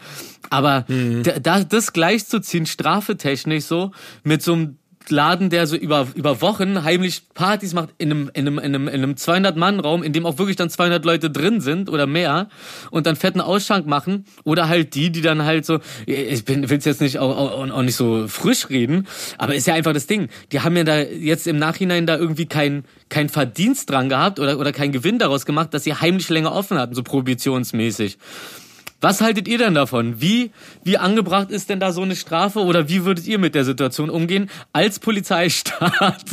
[0.50, 1.22] Aber mhm.
[1.42, 3.90] da, das gleichzuziehen, strafetechnisch so,
[4.22, 4.78] mit so einem
[5.10, 8.88] Laden, der so über, über Wochen heimlich Partys macht in einem, in einem, in einem,
[8.88, 12.48] in einem 200-Mann-Raum, in dem auch wirklich dann 200 Leute drin sind oder mehr
[12.90, 16.84] und dann fetten Ausschank machen oder halt die, die dann halt so, ich bin, will's
[16.84, 19.06] jetzt nicht auch, auch, auch nicht so frisch reden,
[19.38, 20.28] aber ist ja einfach das Ding.
[20.52, 24.58] Die haben ja da jetzt im Nachhinein da irgendwie kein, kein Verdienst dran gehabt oder,
[24.58, 28.18] oder kein Gewinn daraus gemacht, dass sie heimlich länger offen hatten, so prohibitionsmäßig.
[29.00, 30.20] Was haltet ihr denn davon?
[30.20, 30.50] Wie,
[30.82, 34.10] wie angebracht ist denn da so eine Strafe oder wie würdet ihr mit der Situation
[34.10, 36.24] umgehen als Polizeistaat?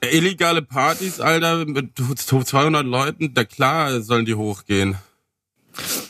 [0.10, 4.96] Illegale Partys, Alter, mit 200 Leuten, da klar sollen die hochgehen.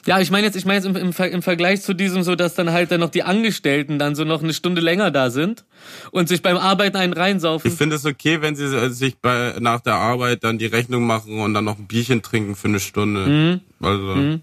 [0.06, 2.54] Ja, ich meine jetzt, ich meine jetzt im, im, im, Vergleich zu diesem so, dass
[2.54, 5.64] dann halt dann noch die Angestellten dann so noch eine Stunde länger da sind
[6.10, 7.70] und sich beim Arbeiten einen reinsaufen.
[7.70, 11.40] Ich finde es okay, wenn sie sich bei nach der Arbeit dann die Rechnung machen
[11.40, 13.26] und dann noch ein Bierchen trinken für eine Stunde.
[13.26, 13.86] Mhm.
[13.86, 14.14] Also.
[14.14, 14.40] Mhm.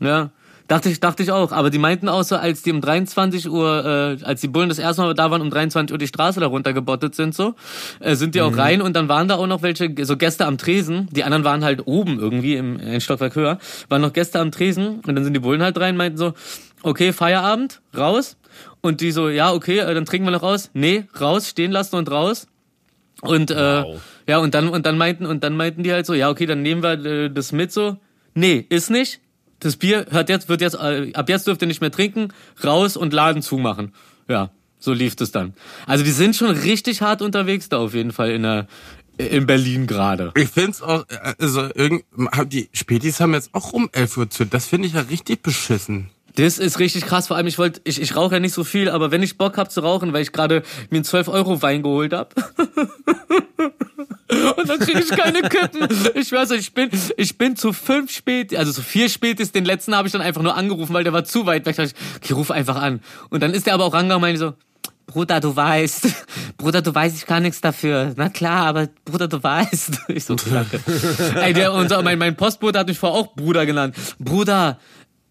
[0.00, 0.30] Ja.
[0.68, 1.50] Dachte ich, dachte ich auch.
[1.50, 4.78] Aber die meinten auch so, als die um 23 Uhr, äh, als die Bullen das
[4.78, 7.54] erste Mal da waren, um 23 Uhr die Straße da runtergebottet sind, so,
[8.00, 8.60] äh, sind die auch mhm.
[8.60, 11.08] rein und dann waren da auch noch welche, so Gäste am Tresen.
[11.10, 13.58] Die anderen waren halt oben irgendwie im, im Stockwerk höher.
[13.88, 16.34] Waren noch Gäste am Tresen und dann sind die Bullen halt rein, meinten so,
[16.82, 18.36] okay, Feierabend, raus.
[18.82, 20.70] Und die so, ja, okay, äh, dann trinken wir noch raus.
[20.74, 22.46] Nee, raus, stehen lassen und raus.
[23.22, 24.00] Und äh, wow.
[24.26, 26.60] ja, und dann und dann meinten und dann meinten die halt so, ja, okay, dann
[26.60, 27.96] nehmen wir äh, das mit so.
[28.34, 29.20] Nee, ist nicht
[29.60, 32.28] das Bier hört jetzt, wird jetzt, äh, ab jetzt dürft ihr nicht mehr trinken,
[32.62, 33.92] raus und Laden zumachen.
[34.28, 35.54] Ja, so lief das dann.
[35.86, 38.66] Also die sind schon richtig hart unterwegs da auf jeden Fall in der,
[39.18, 40.32] in Berlin gerade.
[40.36, 42.04] Ich find's auch, äh, also irgend,
[42.46, 44.44] die Spätis haben jetzt auch um 11 Uhr zu.
[44.44, 46.10] Das finde ich ja richtig beschissen.
[46.34, 47.26] Das ist richtig krass.
[47.26, 49.56] Vor allem, ich wollte, ich, ich rauche ja nicht so viel, aber wenn ich Bock
[49.56, 52.34] hab zu rauchen, weil ich gerade mir einen 12 Euro Wein geholt hab
[54.56, 55.88] und dann kriege ich keine Kippen.
[56.14, 59.54] Ich weiß nicht, ich bin, ich bin zu fünf spät, also zu vier spät ist,
[59.54, 61.78] den letzten habe ich dann einfach nur angerufen, weil der war zu weit weg.
[61.78, 63.00] Ich, okay, ruf einfach an.
[63.30, 64.54] Und dann ist der aber auch rangegangen und meinte so,
[65.08, 66.06] Bruder, du weißt,
[66.58, 68.12] Bruder, du weißt, ich kann nichts dafür.
[68.16, 70.00] Na klar, aber Bruder, du weißt.
[70.08, 70.80] Ich so, danke.
[71.34, 73.96] Ey, der, unser, mein, mein Postbote hat mich vorher auch Bruder genannt.
[74.18, 74.78] Bruder,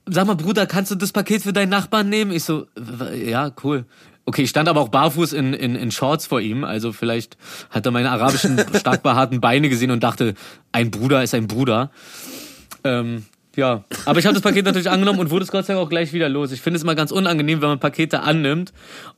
[0.08, 2.32] sag mal, Bruder, kannst du das Paket für deinen Nachbarn nehmen?
[2.32, 2.68] Ich so,
[3.14, 3.86] ja, cool.
[4.26, 7.38] Okay, ich stand aber auch barfuß in, in, in Shorts vor ihm, also vielleicht
[7.70, 10.34] hat er meine arabischen, stark behaarten Beine gesehen und dachte,
[10.74, 11.92] ein Bruder ist ein Bruder.
[12.84, 15.84] Ähm, ja, aber ich habe das Paket natürlich angenommen und wurde es Gott sei Dank
[15.84, 16.52] auch gleich wieder los.
[16.52, 18.72] Ich finde es immer ganz unangenehm, wenn man Pakete annimmt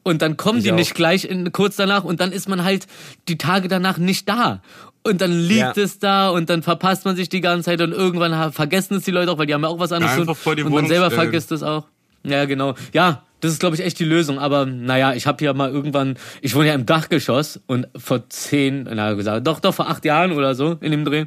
[0.03, 0.75] und dann kommen ich die auch.
[0.75, 2.87] nicht gleich in, kurz danach und dann ist man halt
[3.27, 4.61] die Tage danach nicht da.
[5.03, 5.83] Und dann liegt ja.
[5.83, 9.11] es da und dann verpasst man sich die ganze Zeit und irgendwann vergessen es die
[9.11, 11.05] Leute auch, weil die haben ja auch was anderes Einfach vor die und man selber
[11.05, 11.21] stellen.
[11.21, 11.85] vergisst es auch.
[12.23, 12.75] Ja, genau.
[12.91, 14.39] Ja, das ist, glaube ich, echt die Lösung.
[14.39, 18.87] Aber naja, ich habe hier mal irgendwann, ich wohne ja im Dachgeschoss und vor zehn,
[18.91, 21.25] na gesagt, doch, doch, vor acht Jahren oder so in dem Dreh,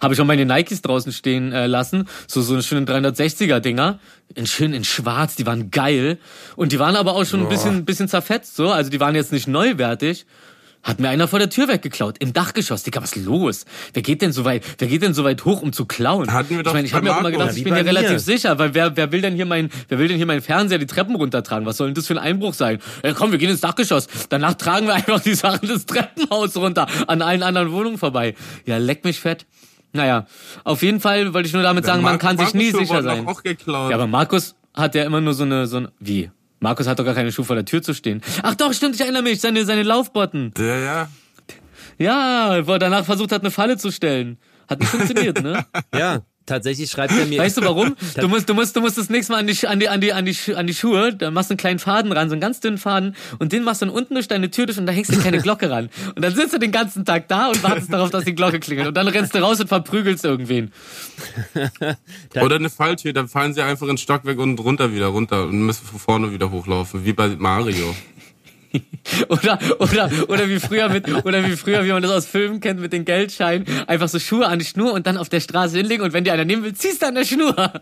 [0.00, 2.08] habe ich auch meine Nikes draußen stehen äh, lassen.
[2.26, 3.98] So, so eine schöne 360er Dinger.
[4.34, 6.18] In schön in schwarz, die waren geil.
[6.56, 7.46] Und die waren aber auch schon Boah.
[7.46, 8.70] ein bisschen, bisschen zerfetzt, so.
[8.70, 10.26] Also die waren jetzt nicht neuwertig.
[10.82, 12.16] Hat mir einer vor der Tür weggeklaut.
[12.18, 12.82] Im Dachgeschoss.
[12.82, 13.64] Digga, was ist los?
[13.92, 16.32] Wer geht denn so weit, wer geht denn so weit hoch, um zu klauen?
[16.32, 18.10] Hatten wir doch ich meine, ich habe mir auch immer gedacht, ich bin ja relativ
[18.12, 18.18] mir.
[18.20, 20.86] sicher, weil wer, wer will denn hier mein, wer will denn hier meinen Fernseher die
[20.86, 21.66] Treppen runtertragen?
[21.66, 22.78] Was soll denn das für ein Einbruch sein?
[23.04, 24.06] Ja, komm, wir gehen ins Dachgeschoss.
[24.28, 28.34] Danach tragen wir einfach die Sachen des Treppenhaus runter, an allen anderen Wohnungen vorbei.
[28.64, 29.46] Ja, leck mich fett.
[29.92, 30.26] Naja,
[30.64, 33.26] auf jeden Fall wollte ich nur damit sagen, man kann Markus sich nie sicher sein.
[33.26, 33.90] Auch geklaut.
[33.90, 36.30] Ja, aber Markus hat ja immer nur so eine, so ein, wie?
[36.60, 38.22] Markus hat doch gar keine Schuhe vor der Tür zu stehen.
[38.42, 40.52] Ach doch, stimmt, ich erinnere mich, seine, seine Laufbotten.
[40.58, 41.08] Ja, ja.
[41.98, 44.38] Ja, wo er danach versucht hat, eine Falle zu stellen.
[44.68, 45.64] Hat nicht funktioniert, ne?
[45.94, 46.22] ja.
[46.48, 47.38] Tatsächlich schreibt er mir.
[47.38, 47.94] Weißt du warum?
[48.18, 50.12] Du musst, du musst, du musst das nächste Mal an die, an die, an die,
[50.12, 52.58] an die, an die Schuhe, da machst du einen kleinen Faden ran, so einen ganz
[52.60, 55.14] dünnen Faden, und den machst du dann unten durch deine Tür durch und da hängst
[55.14, 55.90] du keine Glocke ran.
[56.16, 58.88] Und dann sitzt du den ganzen Tag da und wartest darauf, dass die Glocke klingelt.
[58.88, 60.72] Und dann rennst du raus und verprügelst irgendwen.
[62.40, 65.86] Oder eine Falltür, dann fallen sie einfach ins Stockwerk und runter wieder runter und müssen
[65.86, 67.94] von vorne wieder hochlaufen, wie bei Mario.
[69.28, 72.80] oder, oder, oder wie früher mit, oder wie früher, wie man das aus Filmen kennt,
[72.80, 76.02] mit den Geldscheinen, einfach so Schuhe an die Schnur und dann auf der Straße hinlegen
[76.02, 77.54] und wenn dir einer nehmen will, ziehst du an der Schnur.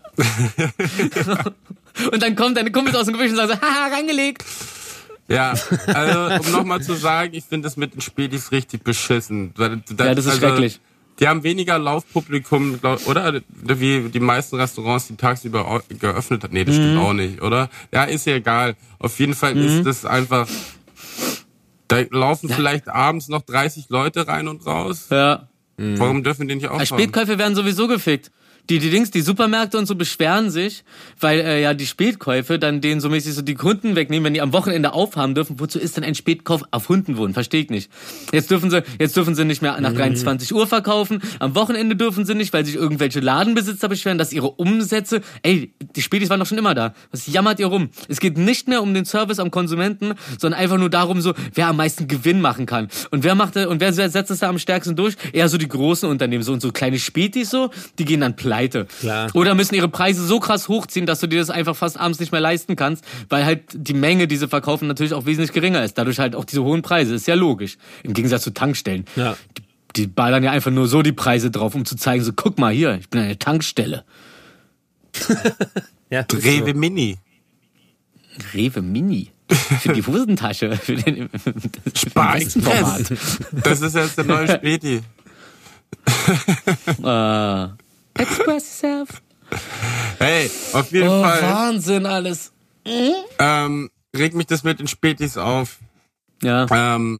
[2.11, 4.43] und dann kommt deine Kumpels aus dem Gebüsch und sagen so, haha, reingelegt.
[5.29, 5.53] Ja,
[5.87, 9.53] also um nochmal zu sagen, ich finde das mit den Spätis richtig beschissen.
[9.57, 10.79] Das, ja, das ist also, schrecklich.
[11.19, 13.41] Die haben weniger Laufpublikum, oder?
[13.49, 16.53] Wie die meisten Restaurants, die tagsüber geöffnet hat.
[16.53, 16.79] Nee, das mhm.
[16.79, 17.69] stimmt auch nicht, oder?
[17.91, 18.75] Ja, ist ja egal.
[18.99, 19.63] Auf jeden Fall mhm.
[19.63, 20.47] ist das einfach
[21.87, 22.55] da laufen ja.
[22.55, 25.07] vielleicht abends noch 30 Leute rein und raus.
[25.09, 25.47] Ja.
[25.77, 26.85] Warum dürfen die nicht aufhaben?
[26.85, 28.31] Spätkäufe werden sowieso gefickt.
[28.69, 30.83] Die, die Dings, die Supermärkte und so beschweren sich,
[31.21, 34.41] weil äh, ja die Spätkäufe dann denen so mäßig so die Kunden wegnehmen, wenn die
[34.41, 35.59] am Wochenende aufhaben dürfen.
[35.61, 37.33] Wozu ist denn ein Spätkauf auf Hundenwohn?
[37.33, 37.89] Verstehe ich nicht.
[38.33, 41.21] Jetzt dürfen sie, jetzt dürfen sie nicht mehr nach 23 Uhr verkaufen.
[41.39, 46.01] Am Wochenende dürfen sie nicht, weil sich irgendwelche Ladenbesitzer beschweren, dass ihre Umsätze, ey, die
[46.01, 46.93] Spätis waren doch schon immer da.
[47.11, 47.89] Was jammert ihr rum?
[48.09, 51.67] Es geht nicht mehr um den Service am Konsumenten, sondern einfach nur darum so, wer
[51.67, 52.89] am meisten Gewinn machen kann.
[53.11, 55.15] Und wer macht und wer setzt es da am stärksten durch?
[55.31, 58.56] Eher so die großen Unternehmen, so und so kleine Spätis so, die gehen dann pleite.
[58.99, 59.29] Klar.
[59.33, 62.31] Oder müssen ihre Preise so krass hochziehen, dass du dir das einfach fast abends nicht
[62.31, 65.97] mehr leisten kannst, weil halt die Menge, die sie verkaufen, natürlich auch wesentlich geringer ist.
[65.97, 67.15] Dadurch halt auch diese hohen Preise.
[67.15, 67.77] Ist ja logisch.
[68.03, 69.05] Im Gegensatz zu Tankstellen.
[69.15, 69.37] Ja.
[69.57, 69.63] Die,
[69.95, 72.73] die ballern ja einfach nur so die Preise drauf, um zu zeigen, so guck mal
[72.73, 74.03] hier, ich bin eine Tankstelle.
[76.09, 76.77] Ja, Rewe so.
[76.77, 77.17] Mini.
[78.53, 79.31] Rewe Mini.
[79.81, 80.75] Für die Hosentasche.
[80.77, 81.29] Für den,
[81.83, 83.11] das Spar Westenformat.
[83.11, 83.39] Express.
[83.63, 85.01] Das ist jetzt der neue Späti.
[87.03, 87.67] Äh,
[88.17, 89.21] express yourself.
[90.19, 92.51] Hey, auf jeden Oh, Fall Wahnsinn alles.
[92.85, 95.79] ähm, regt mich das mit den Spätis auf.
[96.41, 96.65] Ja.
[96.71, 97.17] Ähm,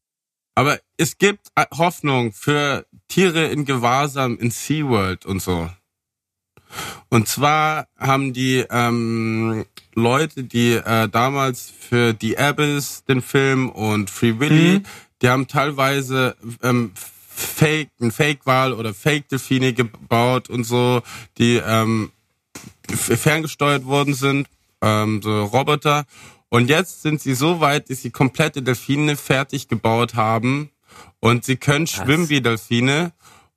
[0.55, 5.69] aber es gibt äh, Hoffnung für Tiere in Gewahrsam in SeaWorld und so.
[7.09, 14.09] Und zwar haben die ähm, Leute, die äh, damals für The Abyss, den Film und
[14.09, 14.83] Free Willy,
[15.21, 16.91] die haben teilweise ähm,
[17.37, 21.01] Fake, ein Fake-Wal oder Fake-Delfine gebaut und so,
[21.37, 22.11] die ähm,
[22.89, 24.47] ferngesteuert worden sind,
[24.81, 26.05] ähm, so Roboter.
[26.49, 30.71] Und jetzt sind sie so weit, dass sie komplette Delfine fertig gebaut haben
[31.19, 33.11] und sie können schwimmen wie Delfine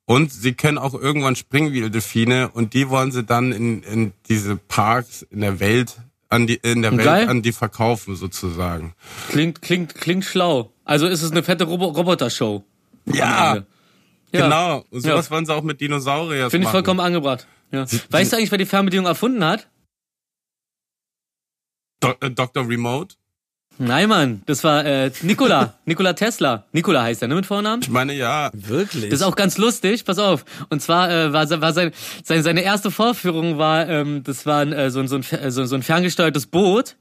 [0.05, 4.13] und sie können auch irgendwann springen wie Delfine und die wollen sie dann in, in
[4.29, 7.05] diese Parks in der Welt an die in der Geil.
[7.05, 8.93] Welt an die verkaufen sozusagen.
[9.29, 10.71] Klingt, klingt, klingt schlau.
[10.85, 12.63] Also ist es eine fette Robo Roboter-Show.
[13.05, 13.55] Ja.
[13.55, 13.63] Ja.
[14.31, 14.85] genau.
[14.89, 15.31] Und sowas Ja.
[15.31, 17.47] wollen sie auch mit Dinosauriern Finde ich vollkommen angebracht.
[17.71, 17.85] Ja.
[18.09, 19.69] Weißt du eigentlich, wer die Fernbedienung erfunden hat?
[21.99, 22.67] Do äh, Dr.
[22.67, 23.15] Remote?
[23.77, 25.73] Nein, Mann, das war äh, Nikola.
[25.85, 26.65] Nikola Tesla.
[26.71, 27.81] Nikola heißt er, ne, mit Vornamen?
[27.81, 28.51] Ich meine, ja.
[28.53, 29.09] Wirklich?
[29.09, 30.45] Das ist auch ganz lustig, pass auf.
[30.69, 31.91] Und zwar äh, war, war sein,
[32.23, 35.65] seine, seine erste Vorführung war, ähm, das war ein, äh, so, ein, so, ein, so,
[35.65, 36.95] so ein ferngesteuertes Boot.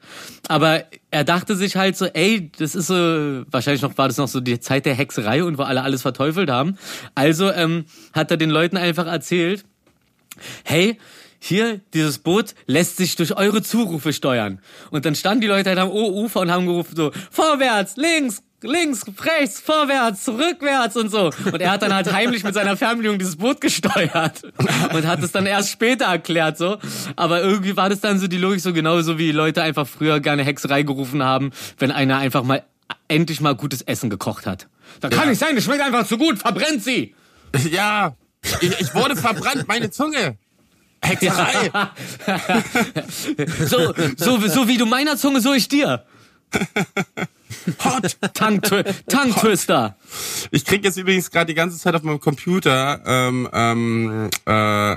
[0.48, 4.28] Aber er dachte sich halt so, ey, das ist so, wahrscheinlich noch war das noch
[4.28, 6.78] so die Zeit der Hexerei und wo alle alles verteufelt haben.
[7.14, 9.64] Also ähm, hat er den Leuten einfach erzählt,
[10.64, 10.98] hey,
[11.41, 14.61] hier, dieses Boot lässt sich durch eure Zurufe steuern.
[14.91, 19.05] Und dann standen die Leute halt am Ufer und haben gerufen so, vorwärts, links, links,
[19.24, 21.30] rechts, vorwärts, rückwärts und so.
[21.51, 24.43] Und er hat dann halt heimlich mit seiner Fernbedienung dieses Boot gesteuert
[24.93, 26.76] und hat es dann erst später erklärt so.
[27.16, 30.45] Aber irgendwie war das dann so die Logik so genauso wie Leute einfach früher gerne
[30.45, 32.62] Hexerei gerufen haben, wenn einer einfach mal
[33.09, 34.68] endlich mal gutes Essen gekocht hat.
[35.01, 37.14] Da kann nicht sein, das schmeckt einfach zu gut, verbrennt sie!
[37.70, 38.14] Ja.
[38.61, 40.38] Ich, ich wurde verbrannt, meine Zunge.
[41.03, 41.70] Hexerei.
[43.66, 46.05] So, so, so wie du meiner Zunge, so ich dir.
[47.84, 48.16] Hot.
[48.34, 49.96] Tongue- Tongue-Twister.
[50.51, 54.92] Ich krieg jetzt übrigens gerade die ganze Zeit auf meinem Computer, ähm, ähm, äh,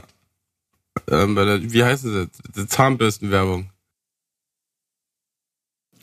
[1.10, 2.28] ähm, wie heißt es?
[2.56, 3.70] Die Zahnbürstenwerbung.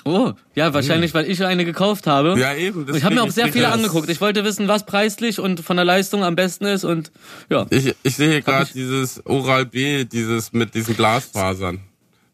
[0.04, 2.38] Oh, ja, wahrscheinlich, weil ich eine gekauft habe.
[2.38, 2.86] Ja, eben.
[2.94, 3.74] Ich habe mir auch sehr viele das.
[3.74, 4.08] angeguckt.
[4.08, 7.10] Ich wollte wissen, was preislich und von der Leistung am besten ist und
[7.50, 7.66] ja.
[7.70, 11.80] Ich, ich sehe gerade dieses Oral B, dieses mit diesen Glasfasern.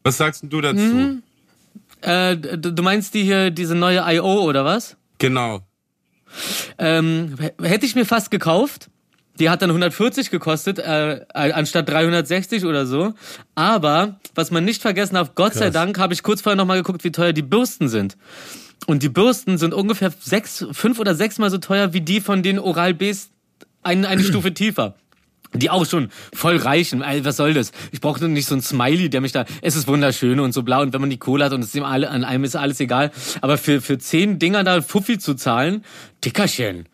[0.04, 0.78] Was sagst denn du dazu?
[0.78, 1.22] Mhm.
[2.02, 4.42] Äh, du meinst die hier, diese neue I.O.
[4.42, 4.96] oder was?
[5.18, 5.62] Genau.
[6.78, 8.88] Ähm, hätte ich mir fast gekauft.
[9.38, 13.14] Die hat dann 140 gekostet, äh, anstatt 360 oder so.
[13.54, 15.74] Aber, was man nicht vergessen darf, Gott sei Krass.
[15.74, 18.16] Dank habe ich kurz vorher nochmal geguckt, wie teuer die Bürsten sind.
[18.86, 22.58] Und die Bürsten sind ungefähr sechs, fünf oder sechsmal so teuer wie die von den
[22.58, 23.30] Oral-Bs
[23.82, 24.94] eine, eine Stufe tiefer.
[25.54, 27.02] Die auch schon voll reichen.
[27.02, 27.72] Ey, was soll das?
[27.92, 29.46] Ich brauche nicht so ein Smiley, der mich da.
[29.62, 30.82] Es ist wunderschön und so blau.
[30.82, 32.80] Und wenn man die Kohle hat und es ist ihm alle, an einem ist alles
[32.80, 33.10] egal.
[33.40, 35.84] Aber für, für zehn Dinger da Fuffi zu zahlen,
[36.24, 36.86] Dickerchen.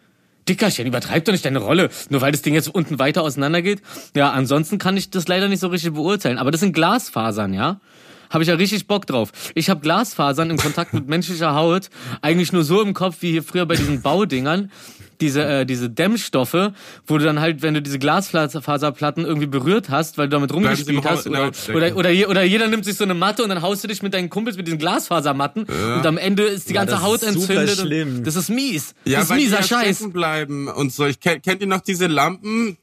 [0.48, 3.82] Dickerchen, übertreib doch nicht deine Rolle, nur weil das Ding jetzt unten weiter auseinander geht.
[4.16, 6.38] Ja, ansonsten kann ich das leider nicht so richtig beurteilen.
[6.38, 7.80] Aber das sind Glasfasern, ja?
[8.32, 9.30] Habe ich ja richtig Bock drauf.
[9.54, 11.90] Ich habe Glasfasern im Kontakt mit menschlicher Haut
[12.22, 14.70] eigentlich nur so im Kopf wie hier früher bei diesen Baudingern.
[15.20, 16.72] Diese, äh, diese Dämmstoffe,
[17.06, 21.04] wo du dann halt, wenn du diese Glasfaserplatten irgendwie berührt hast, weil du damit rumgespielt
[21.04, 23.84] hast, oder, oder, oder, je, oder jeder nimmt sich so eine Matte und dann haust
[23.84, 27.02] du dich mit deinen Kumpels mit diesen Glasfasermatten und am Ende ist die Ja, ganze
[27.02, 27.78] Haut ist super entzündet.
[27.86, 28.24] schlimm.
[28.24, 28.94] Das ist mies.
[29.04, 30.10] Ja, das ist mieser ja Scheiß.
[30.12, 31.06] bleiben und so.
[31.06, 32.76] Ich kenn, kennt ihr noch diese Lampen?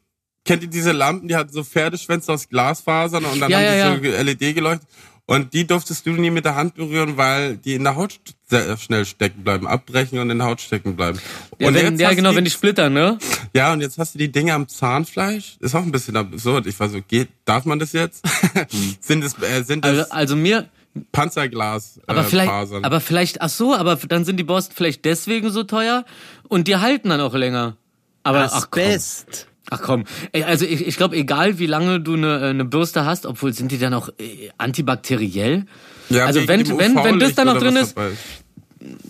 [0.45, 3.95] Kennt ihr diese Lampen, die hatten so Pferdeschwänze aus Glasfasern und dann Ja, haben ja,
[3.97, 4.87] die so LED geleuchtet?
[5.29, 8.75] Und die durftest du nie mit der Hand berühren, weil die in der Haut sehr
[8.77, 11.19] schnell stecken bleiben, abbrechen und in der Haut stecken bleiben.
[11.59, 13.19] Ja, und wenn, ja genau, die, wenn die splittern, ne?
[13.53, 15.57] Ja, und jetzt hast du die Dinge am Zahnfleisch.
[15.59, 16.65] Ist auch ein bisschen absurd.
[16.65, 18.25] Ich war so, geht, darf man das jetzt?
[19.01, 20.67] sind es, äh, sind Also, es also mir,
[21.11, 22.83] Panzerglas aber äh, vielleicht, Fasern?
[22.83, 26.05] aber vielleicht, ach so, aber dann sind die Borsten vielleicht deswegen so teuer
[26.47, 27.77] und die halten dann auch länger.
[28.23, 29.47] Aber ach komm, Asbest.
[29.69, 33.25] Ach komm, Ey, also ich, ich glaube, egal wie lange du eine, eine Bürste hast,
[33.25, 35.65] obwohl sind die dann auch äh, antibakteriell?
[36.09, 37.95] ja, also wenn- wenn- wenn das dann noch drin ist-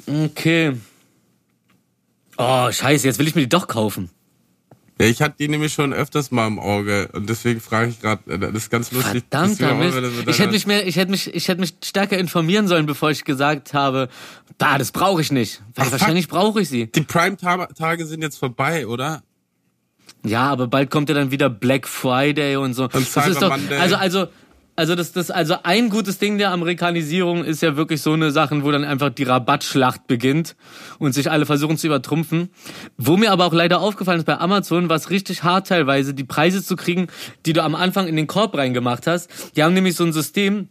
[0.08, 0.74] Okay.
[2.38, 4.10] Oh, scheiße, jetzt will ich mir die doch kaufen.
[5.02, 8.38] Ja, ich hatte die nämlich schon öfters mal im Auge und deswegen frage ich gerade,
[8.38, 9.24] das ist ganz lustig.
[9.32, 12.86] wieder so Ich hätte mich mehr, ich hätte mich, ich hätte mich stärker informieren sollen,
[12.86, 14.10] bevor ich gesagt habe,
[14.58, 15.62] da, das brauche ich nicht.
[15.76, 16.88] Weil Ach, wahrscheinlich brauche ich sie.
[16.88, 19.24] Die Prime-Tage sind jetzt vorbei, oder?
[20.26, 22.88] Ja, aber bald kommt ja dann wieder Black Friday und so.
[22.88, 24.28] das Cyber ist doch, also, also,
[24.76, 28.64] also das, das, also ein gutes Ding der Amerikanisierung ist ja wirklich so eine Sachen,
[28.64, 30.56] wo dann einfach die Rabattschlacht beginnt
[31.00, 32.50] und sich alle versuchen zu übertrumpfen.
[32.98, 36.64] Wo mir aber auch leider aufgefallen ist bei Amazon, was richtig hart teilweise, die Preise
[36.64, 37.08] zu kriegen,
[37.46, 39.30] die du am Anfang in den Korb reingemacht hast.
[39.56, 40.70] Die haben nämlich so ein System,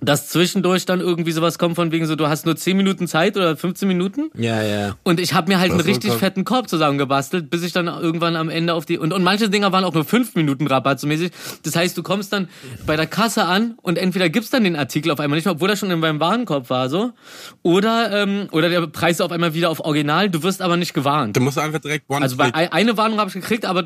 [0.00, 3.36] dass zwischendurch dann irgendwie sowas kommt von wegen so, du hast nur 10 Minuten Zeit
[3.36, 4.30] oder 15 Minuten.
[4.34, 4.96] Ja, ja.
[5.04, 8.36] Und ich habe mir halt einen so richtig fetten Korb zusammengebastelt, bis ich dann irgendwann
[8.36, 11.06] am Ende auf die und und manche Dinger waren auch nur fünf Minuten Rabatt so
[11.06, 11.32] mäßig.
[11.62, 12.48] Das heißt, du kommst dann
[12.86, 15.70] bei der Kasse an und entweder gibt's dann den Artikel auf einmal nicht mehr, obwohl
[15.70, 17.12] er schon in meinem Warenkorb war so,
[17.62, 20.28] oder ähm, oder der Preis auf einmal wieder auf Original.
[20.28, 21.36] Du wirst aber nicht gewarnt.
[21.36, 23.84] Du musst einfach direkt one Also bei eine Warnung habe ich gekriegt, aber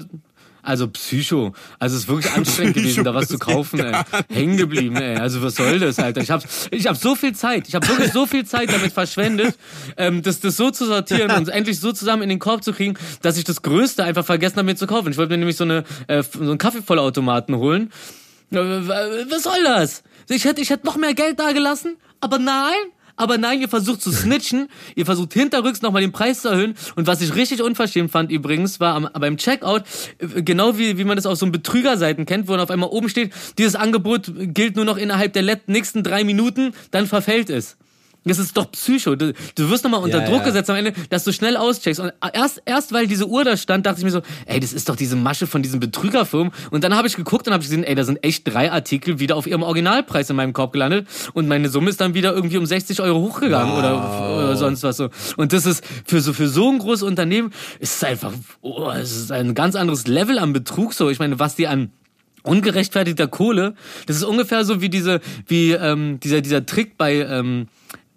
[0.63, 1.55] also Psycho.
[1.79, 3.95] Also es ist wirklich anstrengend gewesen, da was zu kaufen, ey.
[4.29, 5.17] Hängen geblieben, ey.
[5.17, 6.21] Also was soll das, Alter?
[6.21, 9.57] Ich habe ich hab so viel Zeit, ich habe wirklich so viel Zeit damit verschwendet,
[9.97, 12.95] ähm, das, das so zu sortieren und endlich so zusammen in den Korb zu kriegen,
[13.23, 15.11] dass ich das Größte einfach vergessen habe, mir zu kaufen.
[15.11, 17.91] Ich wollte mir nämlich so, eine, äh, so einen Kaffeevollautomaten holen.
[18.53, 20.03] Äh, Was soll das?
[20.29, 22.75] Ich hätte, ich hätte noch mehr Geld da gelassen, aber nein.
[23.17, 26.75] Aber nein, ihr versucht zu snitchen, ihr versucht hinterrücks nochmal den Preis zu erhöhen.
[26.97, 29.83] Und was ich richtig unverschämt fand übrigens, war am, beim Checkout,
[30.19, 33.09] äh, genau wie, wie man das auf so Betrügerseiten kennt, wo dann auf einmal oben
[33.09, 37.77] steht, dieses Angebot gilt nur noch innerhalb der nächsten drei Minuten, dann verfällt es.
[38.25, 39.17] Das ist doch Psycho.
[39.17, 40.45] Du, du wirst nochmal unter Ja, Druck ja.
[40.45, 42.01] gesetzt am Ende, dass du schnell auscheckst.
[42.01, 44.89] Und erst, erst weil diese Uhr da stand, dachte ich mir so, ey, das ist
[44.89, 46.53] doch diese Masche von diesen Betrügerfirmen.
[46.71, 49.37] Und dann habe ich geguckt und habe gesehen, ey, da sind echt drei Artikel wieder
[49.37, 51.09] auf ihrem Originalpreis in meinem Korb gelandet.
[51.33, 54.99] Und meine Summe ist dann wieder irgendwie um 60 Euro hochgegangen oder, oder sonst was
[54.99, 55.09] so.
[55.37, 59.17] Und das ist für so, für so ein großes Unternehmen, ist es einfach, oh, es
[59.17, 61.09] ist ein ganz anderes Level an Betrug so.
[61.09, 61.91] Ich meine, was die an
[62.43, 63.75] ungerechtfertigter Kohle.
[64.07, 67.69] Das ist ungefähr so wie diese, wie ähm, dieser dieser Trick bei ähm,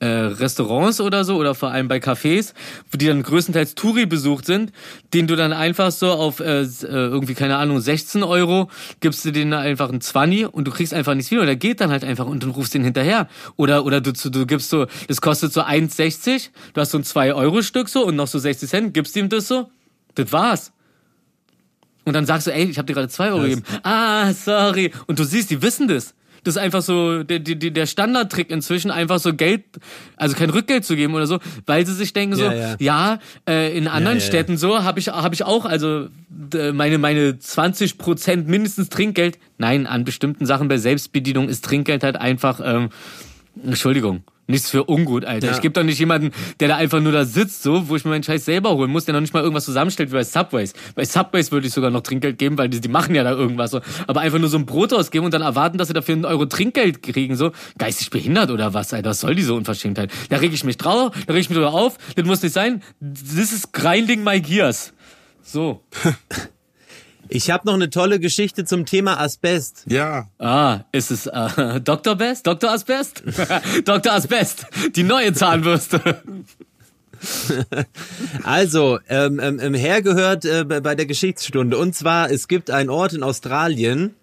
[0.03, 2.53] äh, Restaurants oder so oder vor allem bei Cafés,
[2.91, 4.73] wo die dann größtenteils Touri besucht sind,
[5.13, 9.31] den du dann einfach so auf äh, äh, irgendwie keine Ahnung 16 Euro gibst du
[9.31, 11.41] denen einfach einen 20 und du kriegst einfach nichts wieder.
[11.41, 13.29] Oder der geht dann halt einfach und du rufst den hinterher.
[13.55, 17.33] Oder oder du du gibst so, das kostet so 1,60, du hast so ein 2
[17.33, 19.69] Euro Stück so und noch so 60 Cent, gibst ihm das so,
[20.15, 20.73] das war's.
[22.05, 23.63] Und dann sagst du, ey, ich habe dir gerade zwei Euro gegeben.
[23.83, 24.91] Ah, sorry.
[25.07, 26.13] Und du siehst, die wissen das.
[26.43, 29.63] Das ist einfach so der, der, der Standardtrick inzwischen, einfach so Geld,
[30.17, 32.75] also kein Rückgeld zu geben oder so, weil sie sich denken so, Ja, ja.
[32.79, 36.07] ja, äh, in anderen Ja, Städten so habe ich habe ich auch, also
[36.73, 39.37] meine meine 20 Prozent mindestens Trinkgeld.
[39.57, 42.89] Nein, an bestimmten Sachen bei Selbstbedienung ist Trinkgeld halt einfach, ähm,
[43.63, 44.23] Entschuldigung.
[44.45, 45.47] Nichts für ungut, Alter.
[45.47, 45.53] Ja.
[45.53, 48.11] Ich gebe doch nicht jemanden, der da einfach nur da sitzt, so, wo ich mir
[48.11, 50.73] meinen Scheiß selber holen muss, der noch nicht mal irgendwas zusammenstellt wie bei Subways.
[50.95, 53.71] Bei Subways würde ich sogar noch Trinkgeld geben, weil die, die machen ja da irgendwas
[53.71, 53.79] so.
[54.05, 56.45] Aber einfach nur so ein Brot ausgeben und dann erwarten, dass sie dafür einen Euro
[56.45, 57.51] Trinkgeld kriegen, so.
[57.77, 59.11] Geistig behindert oder was, Alter?
[59.11, 60.11] Was soll diese Unverschämtheit?
[60.27, 61.97] Da reg ich mich drauf, da reg ich mich drüber auf.
[62.15, 62.83] Das muss nicht sein.
[62.99, 64.93] This is grinding my gears.
[65.41, 65.83] So.
[67.29, 69.85] Ich habe noch eine tolle Geschichte zum Thema Asbest.
[69.87, 70.27] Ja.
[70.39, 72.15] Ah, ist es äh, Dr.
[72.15, 72.45] Best?
[72.45, 72.71] Dr.
[72.71, 73.23] Asbest?
[73.85, 74.13] Dr.
[74.13, 74.65] Asbest,
[74.95, 76.21] die neue Zahnbürste.
[78.43, 81.77] Also, ähm, ähm, ähm, hergehört äh, bei bei der Geschichtsstunde.
[81.77, 84.13] Und zwar, es gibt einen Ort in Australien,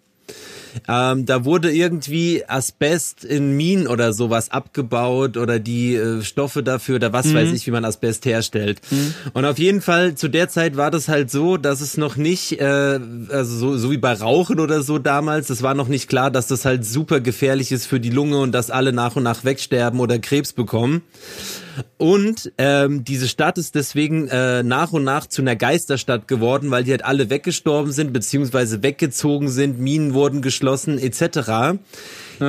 [0.88, 6.96] ähm, da wurde irgendwie Asbest in Minen oder sowas abgebaut oder die äh, Stoffe dafür
[6.96, 8.80] oder was weiß ich, wie man Asbest herstellt.
[9.32, 12.60] Und auf jeden Fall zu der Zeit war das halt so, dass es noch nicht,
[12.60, 12.98] äh,
[13.30, 16.46] also so, so wie bei Rauchen oder so damals, es war noch nicht klar, dass
[16.46, 20.00] das halt super gefährlich ist für die Lunge und dass alle nach und nach wegsterben
[20.00, 21.02] oder Krebs bekommen.
[21.98, 26.84] Und ähm, diese Stadt ist deswegen äh, nach und nach zu einer Geisterstadt geworden, weil
[26.84, 31.78] die halt alle weggestorben sind, beziehungsweise weggezogen sind, Minen wurden geschlossen, etc.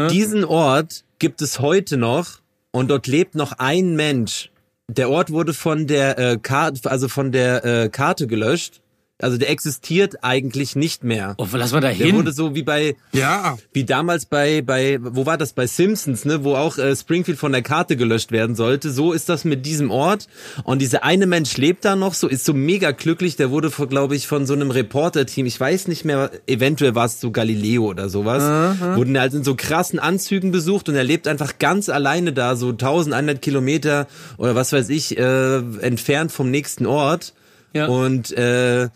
[0.10, 2.40] Diesen Ort gibt es heute noch
[2.72, 4.50] und dort lebt noch ein Mensch.
[4.88, 8.81] Der Ort wurde von der äh, Karte, also von der äh, Karte gelöscht.
[9.24, 11.36] Also der existiert eigentlich nicht mehr.
[11.38, 12.16] Oh, lass mal da Der hin.
[12.16, 13.58] wurde so wie bei Ja.
[13.74, 17.52] wie damals bei bei wo war das bei Simpsons, ne, wo auch äh, Springfield von
[17.52, 18.92] der Karte gelöscht werden sollte.
[18.92, 20.28] So ist das mit diesem Ort
[20.64, 24.16] und dieser eine Mensch lebt da noch, so ist so mega glücklich, der wurde glaube
[24.16, 28.10] ich von so einem Reporter-Team, ich weiß nicht mehr, eventuell war es so Galileo oder
[28.10, 28.44] sowas,
[28.96, 32.70] wurden halt in so krassen Anzügen besucht und er lebt einfach ganz alleine da, so
[32.70, 34.08] 1100 Kilometer
[34.38, 37.34] oder was weiß ich, äh, entfernt vom nächsten Ort.
[37.74, 37.88] Ja.
[37.88, 38.90] Und äh,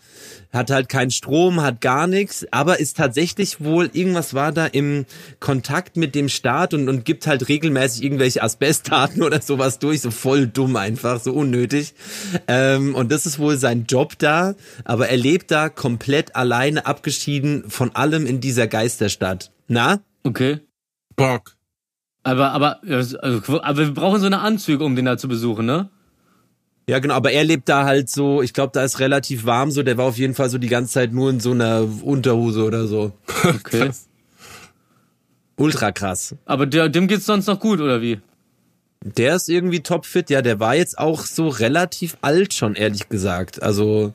[0.55, 5.05] hat halt keinen Strom, hat gar nichts, aber ist tatsächlich wohl, irgendwas war da im
[5.39, 10.11] Kontakt mit dem Staat und, und gibt halt regelmäßig irgendwelche Asbestdaten oder sowas durch, so
[10.11, 11.93] voll dumm einfach, so unnötig.
[12.47, 17.69] Ähm, und das ist wohl sein Job da, aber er lebt da komplett alleine, abgeschieden
[17.69, 19.51] von allem in dieser Geisterstadt.
[19.67, 19.99] Na?
[20.23, 20.59] Okay.
[21.15, 21.55] Bock.
[22.23, 25.89] Aber, aber, also, aber wir brauchen so eine Anzüge, um den da zu besuchen, ne?
[26.87, 29.81] Ja, genau, aber er lebt da halt so, ich glaube, da ist relativ warm so,
[29.81, 32.87] der war auf jeden Fall so die ganze Zeit nur in so einer Unterhose oder
[32.87, 33.11] so.
[33.43, 33.91] Okay.
[35.57, 36.35] Ultra krass.
[36.45, 38.19] Aber der, dem geht's sonst noch gut, oder wie?
[39.01, 43.61] Der ist irgendwie topfit, ja, der war jetzt auch so relativ alt schon, ehrlich gesagt.
[43.63, 44.13] Also,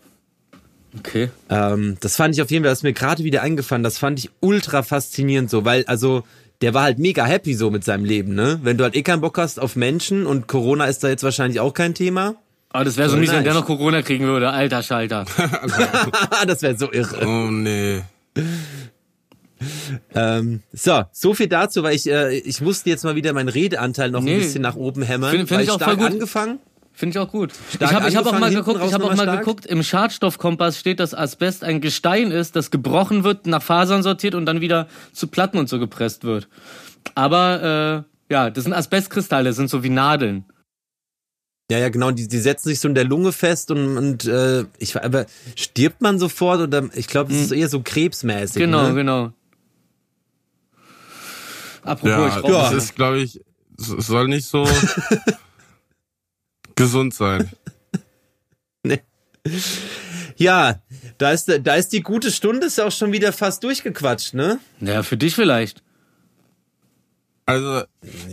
[0.98, 1.30] Okay.
[1.48, 4.18] ähm, das fand ich auf jeden Fall, das ist mir gerade wieder eingefallen, das fand
[4.18, 6.24] ich ultra faszinierend so, weil, also,
[6.60, 8.58] der war halt mega happy so mit seinem Leben, ne?
[8.62, 11.60] Wenn du halt eh keinen Bock hast auf Menschen und Corona ist da jetzt wahrscheinlich
[11.60, 12.34] auch kein Thema.
[12.72, 14.50] Aber das wäre so Oh, mies, wenn der noch Corona kriegen würde.
[14.50, 15.24] Alter Schalter.
[16.46, 17.26] das wäre so irre.
[17.26, 18.02] Oh nee.
[20.14, 24.10] Ähm, so, so viel dazu, weil ich, äh, ich musste jetzt mal wieder meinen Redeanteil
[24.10, 24.34] noch Nee.
[24.34, 25.30] ein bisschen nach oben hämmern.
[25.32, 26.12] Find- find ich auch stark voll gut.
[26.12, 26.58] angefangen.
[26.92, 27.52] Finde ich auch gut.
[27.74, 29.40] Stark ich habe ich hab auch mal geguckt, ich habe auch mal stark.
[29.40, 34.34] geguckt, im Schadstoffkompass steht, dass Asbest ein Gestein ist, das gebrochen wird, nach Fasern sortiert
[34.34, 36.48] und dann wieder zu Platten und so gepresst wird.
[37.14, 40.44] Aber äh, ja, das sind Asbestkristalle, das sind so wie Nadeln.
[41.70, 44.64] Ja, ja, genau, die, die setzen sich so in der Lunge fest und, und äh,
[44.78, 48.56] ich war- aber stirbt man sofort oder ich glaube, das ist eher so krebsmäßig.
[48.60, 48.94] Genau, ne?
[48.94, 49.32] genau.
[51.82, 52.52] Apropos, Ja, ich rauche.
[52.52, 52.76] das Ja.
[52.76, 53.40] ist, glaube ich,
[53.78, 54.68] es soll nicht so
[56.74, 57.48] gesund sein.
[60.36, 60.80] Ja,
[61.18, 64.58] da ist, da ist die gute Stunde ist ja auch schon wieder fast durchgequatscht, ne?
[64.80, 65.82] Ja, für dich vielleicht.
[67.50, 67.82] Also,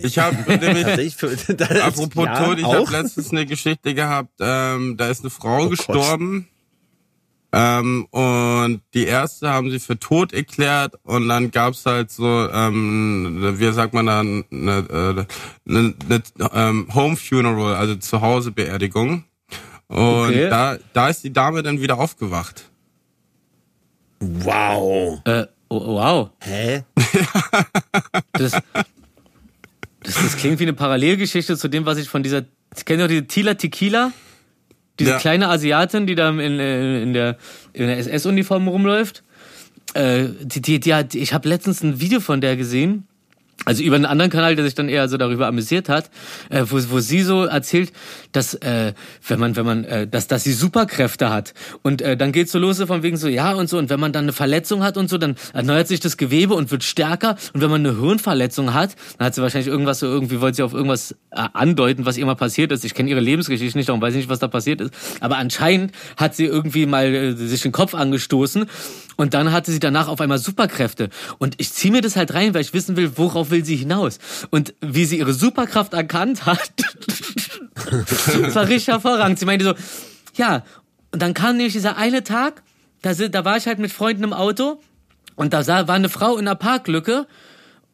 [0.03, 5.07] ich habe nämlich, Also apropos ja, Tod, ich habe letztens eine Geschichte gehabt, ähm, da
[5.07, 6.47] ist eine Frau Oh gestorben.
[7.53, 13.55] Ähm, und die erste haben sie für tot erklärt und dann gab's halt so, ähm,
[13.57, 15.27] wie sagt man da, eine, eine,
[15.67, 19.23] eine, eine ähm, Home Funeral, also Zuhause-Beerdigung.
[19.87, 20.49] Und Okay.
[20.49, 22.69] da, da ist die Dame dann wieder aufgewacht.
[24.19, 25.21] Wow.
[25.23, 26.29] Äh, oh, wow.
[26.41, 26.83] Hä?
[28.33, 28.51] Das,
[30.07, 32.45] das, das klingt wie eine Parallelgeschichte zu dem, was ich von dieser.
[32.85, 34.11] Kennt ihr die Tila Tequila?
[34.99, 35.17] Diese Ja.
[35.19, 37.37] kleine Asiatin, die da in, in, in der,
[37.73, 39.23] in der SS-Uniform rumläuft.
[39.93, 43.05] Äh, die, die, die hat, ich habe letztens ein Video von der gesehen.
[43.67, 46.09] Also über einen anderen Kanal, der sich dann eher so darüber amüsiert hat,
[46.49, 47.91] äh, wo, wo sie so erzählt,
[48.31, 48.93] dass äh,
[49.27, 52.59] wenn man, wenn man, äh, dass, dass sie Superkräfte hat und äh, dann geht's so
[52.59, 55.09] los von wegen so ja und so und wenn man dann eine Verletzung hat und
[55.09, 58.95] so, dann erneuert sich das Gewebe und wird stärker und wenn man eine Hirnverletzung hat,
[59.17, 62.25] dann hat sie wahrscheinlich irgendwas so irgendwie wollte sie auf irgendwas äh, andeuten, was ihr
[62.25, 62.85] mal passiert ist.
[62.85, 64.93] Ich kenne ihre Lebensgeschichte nicht, darum weiß ich nicht, was da passiert ist.
[65.19, 68.67] Aber anscheinend hat sie irgendwie mal äh, sich den Kopf angestoßen
[69.17, 71.09] und dann hatte sie danach auf einmal Superkräfte.
[71.39, 74.19] Und ich ziehe mir das halt rein, weil ich wissen will, worauf will sie hinaus.
[74.51, 76.71] Und wie sie ihre Superkraft erkannt hat,
[78.53, 79.39] war richtig hervorragend.
[79.39, 79.73] Sie meinte so,
[80.35, 80.63] ja,
[81.11, 82.63] und dann kam nämlich dieser eine Tag,
[83.01, 84.79] da, da war ich halt mit Freunden im Auto
[85.35, 87.27] und da war eine Frau in einer Parklücke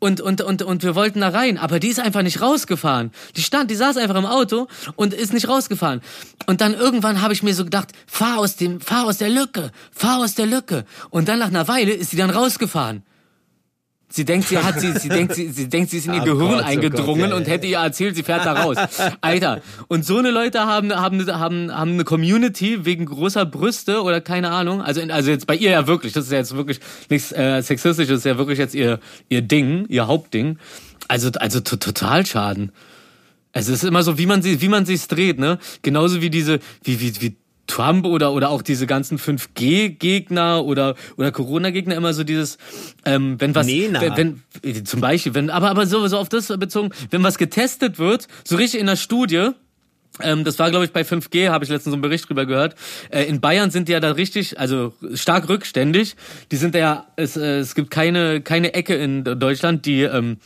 [0.04, 3.12] und, und, und, und wir wollten da rein, aber die ist einfach nicht rausgefahren.
[3.38, 6.01] Die stand, die saß einfach im Auto und ist nicht rausgefahren.
[6.45, 9.72] Und dann irgendwann habe ich mir so gedacht, fahr aus dem, fahr aus der Lücke,
[9.93, 10.84] fahr aus der Lücke.
[11.10, 13.04] Und dann nach einer Weile ist sie dann rausgefahren.
[14.16, 16.26] Sie denkt, sie hat sie, sie denkt, sie, sie denkt, sie ist in ihr Oh
[16.26, 18.78] Gehirn Gott, oh eingedrungen Gott, ja, und hätte ihr erzählt, sie fährt da raus.
[19.22, 19.61] Alter.
[19.88, 24.51] Und so eine Leute haben, haben, haben, haben eine Community wegen großer Brüste oder keine
[24.51, 24.84] Ahnung.
[24.84, 26.14] Also, also jetzt bei ihr ja wirklich.
[26.14, 28.09] Das ist ja jetzt wirklich nichts äh, sexistisches.
[28.09, 28.99] Das ist ja wirklich jetzt ihr,
[29.30, 30.59] ihr Ding, ihr Hauptding.
[31.07, 32.72] Also, also to- total Schaden.
[33.51, 35.57] Es ist immer so, wie man sie, wie man sich's dreht, ne?
[35.82, 37.36] Genauso wie diese, wie, wie, wie
[37.68, 42.57] Trump oder, oder auch diese ganzen 5G-Gegner oder, oder Corona-Gegner immer so dieses,
[43.05, 46.89] ähm, wenn was, wenn, wenn, zum Beispiel, wenn, aber, aber so, so auf das bezogen,
[47.09, 49.51] wenn was getestet wird, so richtig in der Studie,
[50.22, 52.76] ähm, das war, glaube ich, bei 5G, habe ich letztens so einen Bericht drüber gehört.
[53.09, 56.16] Äh, in Bayern sind die ja da richtig, also stark rückständig.
[56.51, 60.38] Die sind da ja, es, äh, es gibt keine, keine Ecke in Deutschland, die ähm,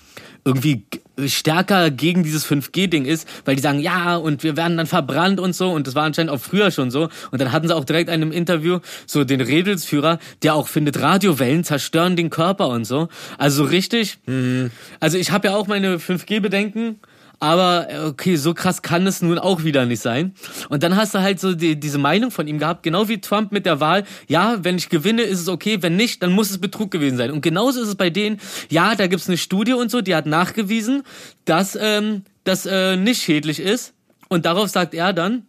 [0.47, 0.85] irgendwie
[1.25, 5.53] stärker gegen dieses 5G-Ding ist, weil die sagen, ja, und wir werden dann verbrannt und
[5.53, 5.69] so.
[5.71, 7.09] Und das war anscheinend auch früher schon so.
[7.31, 11.01] Und dann hatten sie auch direkt einen im Interview so den Redelsführer, der auch findet,
[11.01, 13.09] Radiowellen zerstören den Körper und so.
[13.37, 14.19] Also so richtig.
[14.25, 14.71] Mhm.
[14.99, 16.99] Also ich habe ja auch meine 5G-Bedenken.
[17.39, 20.33] Aber okay, so krass kann es nun auch wieder nicht sein.
[20.69, 23.51] Und dann hast du halt so die, diese Meinung von ihm gehabt, genau wie Trump
[23.51, 24.05] mit der Wahl.
[24.27, 25.77] Ja, wenn ich gewinne, ist es okay.
[25.81, 27.31] Wenn nicht, dann muss es Betrug gewesen sein.
[27.31, 28.39] Und genauso ist es bei denen.
[28.69, 31.03] Ja, da gibt's eine Studie und so, die hat nachgewiesen,
[31.45, 33.93] dass ähm, das äh, nicht schädlich ist.
[34.29, 35.45] Und darauf sagt er dann,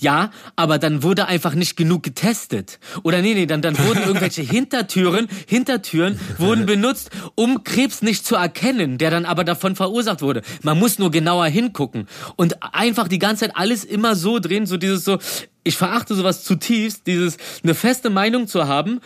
[0.00, 2.78] ja, aber dann wurde einfach nicht genug getestet.
[3.02, 8.36] Oder nee, nee, dann, dann wurden irgendwelche Hintertüren, Hintertüren wurden benutzt, um Krebs nicht zu
[8.36, 10.42] erkennen, der dann aber davon verursacht wurde.
[10.62, 12.08] Man muss nur genauer hingucken.
[12.36, 15.18] Und einfach die ganze Zeit alles immer so drehen, so dieses so,
[15.64, 19.00] ich verachte sowas zutiefst, dieses eine feste Meinung zu haben,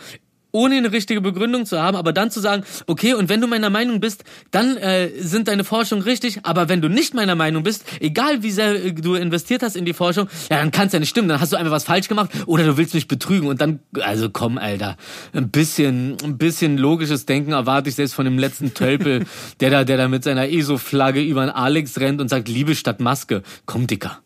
[0.51, 3.69] ohne eine richtige Begründung zu haben, aber dann zu sagen, okay, und wenn du meiner
[3.69, 7.85] Meinung bist, dann äh, sind deine Forschungen richtig, aber wenn du nicht meiner Meinung bist,
[7.99, 10.99] egal wie sehr äh, du investiert hast in die Forschung, ja, dann kann es ja
[10.99, 13.61] nicht stimmen, dann hast du einfach was falsch gemacht oder du willst mich betrügen und
[13.61, 14.97] dann, also komm, Alter,
[15.33, 19.25] ein bisschen, ein bisschen logisches Denken erwarte ich selbst von dem letzten Tölpel,
[19.59, 22.99] der da, der da mit seiner ESO-Flagge über den Alex rennt und sagt, Liebe statt
[22.99, 23.43] Maske.
[23.65, 24.19] Komm, Dicker.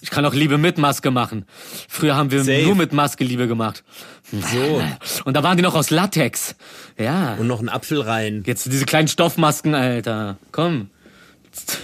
[0.00, 1.46] Ich kann auch Liebe mit Maske machen.
[1.88, 2.62] Früher haben wir Safe.
[2.62, 3.84] nur mit Maske Liebe gemacht.
[4.30, 4.82] So.
[5.24, 6.54] Und da waren die noch aus Latex.
[6.98, 7.34] Ja.
[7.34, 8.42] Und noch ein Apfel rein.
[8.46, 10.38] Jetzt diese kleinen Stoffmasken, Alter.
[10.52, 10.90] Komm.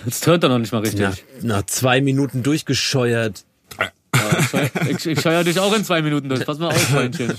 [0.06, 1.24] Jetzt, hört er noch nicht mal richtig.
[1.42, 3.44] Na, nach zwei Minuten durchgescheuert.
[4.88, 6.44] ich, ich scheuer dich auch in zwei Minuten durch.
[6.46, 7.34] Pass mal auf, Freundchen.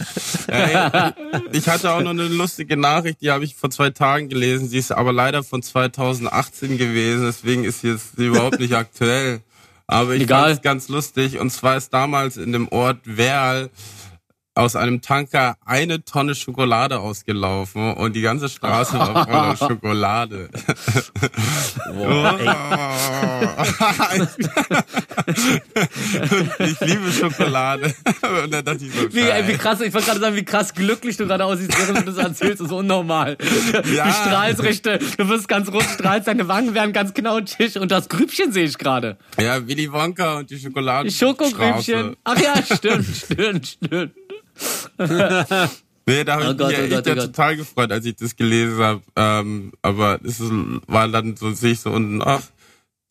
[0.47, 1.13] Ja,
[1.51, 4.67] ich hatte auch noch eine lustige Nachricht, die habe ich vor zwei Tagen gelesen.
[4.67, 9.41] Sie ist aber leider von 2018 gewesen, deswegen ist sie jetzt überhaupt nicht aktuell.
[9.89, 11.39] Aber ich fand es ganz lustig.
[11.39, 13.71] Und zwar ist damals in dem Ort Werl
[14.59, 20.49] aus einem Tanker eine Tonne Schokolade ausgelaufen und die ganze Straße war voller Schokolade.
[26.59, 27.93] Ich liebe Schokolade.
[28.43, 31.17] Und dann dachte ich so, wie, wie krass, ich wollte gerade sagen, wie krass glücklich
[31.17, 33.37] du gerade aussiehst, während du das erzählst, das ist unnormal.
[33.93, 34.05] Ja.
[34.05, 38.09] Du strahlst richtig, du wirst ganz rot, strahlst, deine Wangen werden ganz knautschig und das
[38.09, 39.17] Grübchen sehe ich gerade.
[39.39, 41.11] Ja, Willy Wonka und die Schokolade.
[41.11, 42.15] Schokogrübchen.
[42.23, 44.11] Ach ja, stimmt, stimmt, stimmt.
[46.05, 47.25] nee, da habe oh ich Gott, mich oh Gott, oh Gott.
[47.25, 49.01] total gefreut, als ich das gelesen habe.
[49.15, 52.43] Ähm, aber es war dann so, sehe ich so unten, ach,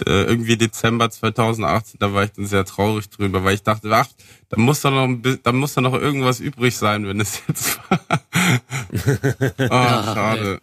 [0.07, 4.07] irgendwie Dezember 2018, da war ich dann sehr traurig drüber, weil ich dachte, ach,
[4.49, 5.09] da muss doch noch,
[5.43, 8.01] da muss doch noch irgendwas übrig sein, wenn es jetzt war.
[9.59, 9.69] oh,
[10.15, 10.61] schade.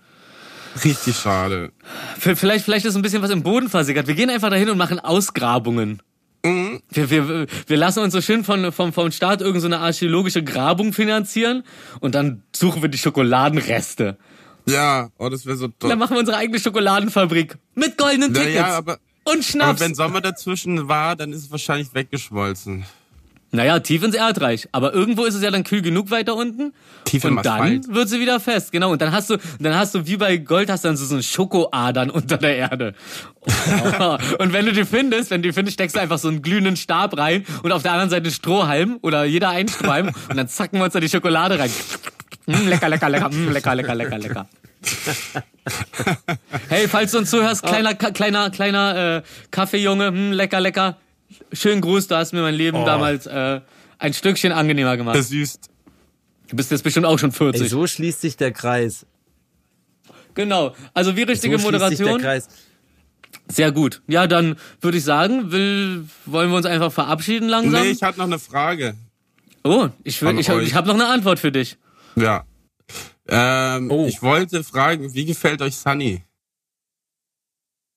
[0.83, 1.71] Richtig schade.
[2.19, 4.07] Vielleicht, vielleicht ist ein bisschen was im Boden versickert.
[4.07, 6.01] Wir gehen einfach dahin und machen Ausgrabungen.
[6.45, 6.81] Mhm.
[6.89, 10.93] Wir, wir, wir lassen uns so schön von, vom, vom Staat irgendeine so archäologische Grabung
[10.93, 11.63] finanzieren
[11.99, 14.17] und dann suchen wir die Schokoladenreste.
[14.67, 15.89] Ja, oh, das wäre so toll.
[15.89, 18.55] Dann machen wir unsere eigene Schokoladenfabrik mit goldenen Tickets.
[18.55, 19.69] Ja, aber, und Schnaps.
[19.69, 22.85] Aber wenn Sommer dazwischen war, dann ist es wahrscheinlich weggeschmolzen.
[23.51, 24.67] Naja, tief ins Erdreich.
[24.71, 26.73] Aber irgendwo ist es ja dann kühl genug weiter unten.
[27.05, 27.93] Tief im Und dann Asphalt.
[27.93, 28.71] wird sie wieder fest.
[28.71, 28.91] Genau.
[28.91, 31.15] Und dann hast du, dann hast du wie bei Gold hast du dann so, so
[31.15, 32.93] einen Schokoadern unter der Erde.
[34.39, 36.75] und wenn du die findest, wenn du die findest, steckst du einfach so einen glühenden
[36.75, 40.79] Stab rein und auf der anderen Seite Strohhalm oder jeder ein Strohhalm und dann zacken
[40.79, 41.71] wir uns da die Schokolade rein.
[42.47, 44.47] Mm, lecker, lecker, lecker, mm, lecker, lecker, lecker, lecker.
[46.69, 49.21] hey, falls du uns zuhörst, kleiner, kleiner, kleiner äh,
[49.51, 50.97] Kaffeejunge, mm, lecker, lecker
[51.51, 52.85] schönen Gruß, du hast mir mein Leben oh.
[52.85, 53.61] damals äh,
[53.99, 55.15] ein Stückchen angenehmer gemacht.
[55.15, 55.69] Versüßt.
[56.47, 57.63] Du bist jetzt bestimmt auch schon 40.
[57.63, 59.05] Ey, so schließt sich der Kreis.
[60.35, 60.75] Genau.
[60.93, 62.21] Also wie richtige so Moderation.
[63.47, 64.01] Sehr gut.
[64.07, 67.83] Ja, dann würde ich sagen, will, wollen wir uns einfach verabschieden langsam?
[67.83, 68.95] Nee, ich hatte noch eine Frage.
[69.63, 71.77] Oh, ich, will, ich, ich habe noch eine Antwort für dich.
[72.15, 72.45] Ja.
[73.27, 74.05] Ähm, oh.
[74.07, 76.23] Ich wollte fragen, wie gefällt euch Sunny?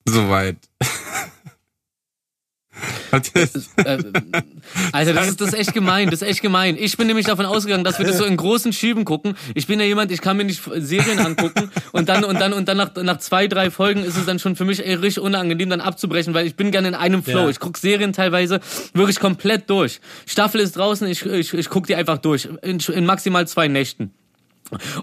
[0.06, 0.56] Soweit.
[3.10, 3.98] Äh,
[4.92, 6.76] Alter, das ist, das ist echt gemein, das ist echt gemein.
[6.78, 9.34] Ich bin nämlich davon ausgegangen, dass wir das so in großen Schüben gucken.
[9.54, 12.68] Ich bin ja jemand, ich kann mir nicht Serien angucken und dann und dann und
[12.68, 15.70] dann nach, nach zwei, drei Folgen ist es dann schon für mich ey, richtig unangenehm,
[15.70, 17.44] dann abzubrechen, weil ich bin gerne in einem Flow.
[17.44, 17.48] Ja.
[17.48, 18.60] Ich guck Serien teilweise
[18.92, 20.00] wirklich komplett durch.
[20.26, 22.48] Staffel ist draußen, ich, ich, ich guck die einfach durch.
[22.62, 24.12] In, in maximal zwei Nächten.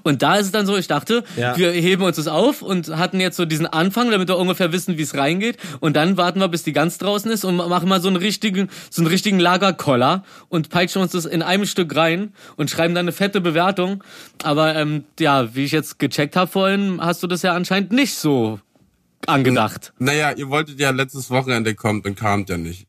[0.03, 1.57] Und da ist es dann so, ich dachte, ja.
[1.57, 4.97] wir heben uns das auf und hatten jetzt so diesen Anfang, damit wir ungefähr wissen,
[4.97, 5.57] wie es reingeht.
[5.79, 8.69] Und dann warten wir, bis die ganz draußen ist und machen mal so einen richtigen,
[8.89, 13.05] so einen richtigen Lagerkoller und peitschen uns das in einem Stück rein und schreiben dann
[13.05, 14.03] eine fette Bewertung.
[14.43, 18.15] Aber ähm, ja, wie ich jetzt gecheckt habe vorhin, hast du das ja anscheinend nicht
[18.15, 18.59] so
[19.27, 19.93] angedacht.
[19.97, 22.87] Naja, ihr wolltet ja letztes Wochenende kommen und kamt ja nicht.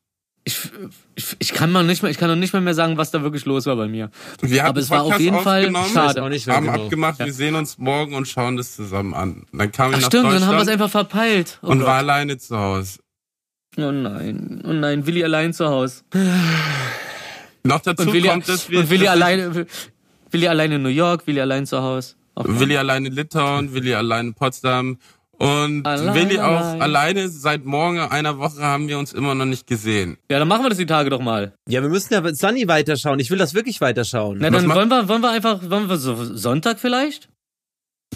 [0.49, 0.70] Ich,
[1.16, 3.20] ich, ich kann mal nicht mehr, ich kann noch nicht mehr, mehr sagen, was da
[3.22, 4.12] wirklich los war bei mir.
[4.42, 6.22] Wir haben Aber es war auf jeden Fall schade.
[6.22, 6.84] auch nicht mehr haben genau.
[6.84, 9.44] abgemacht, wir sehen uns morgen und schauen das zusammen an.
[9.53, 11.59] Dann kam ich Ach nach stimmt, dann haben wir es einfach verpeilt.
[11.62, 11.88] Oh, und Gott.
[11.88, 13.01] war alleine zu Hause.
[13.76, 16.05] oh nein, oh nein, Willi allein zu Hause.
[17.64, 19.66] Noch dazu Und Willi, kommt, dass wir und Willi alleine,
[20.30, 22.14] Willi alleine in New York, Willi allein zu Hause.
[22.36, 24.99] Auch Willi alleine in Litauen, Willi alleine in Potsdam
[25.39, 26.82] und Allein, Willi auch allein.
[26.82, 27.28] alleine.
[27.28, 30.16] Seit morgen einer Woche haben wir uns immer noch nicht gesehen.
[30.30, 31.53] Ja, dann machen wir das die Tage doch mal.
[31.68, 33.18] Ja, wir müssen ja Sunny weiterschauen.
[33.18, 34.39] Ich will das wirklich weiterschauen.
[34.41, 37.28] Na, dann wollen wir, wollen wir einfach, wollen wir so Sonntag vielleicht?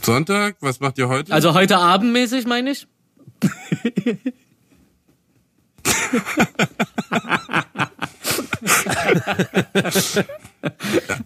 [0.03, 1.33] Sonntag, was macht ihr heute?
[1.33, 2.87] Also heute Abend mäßig, meine ich?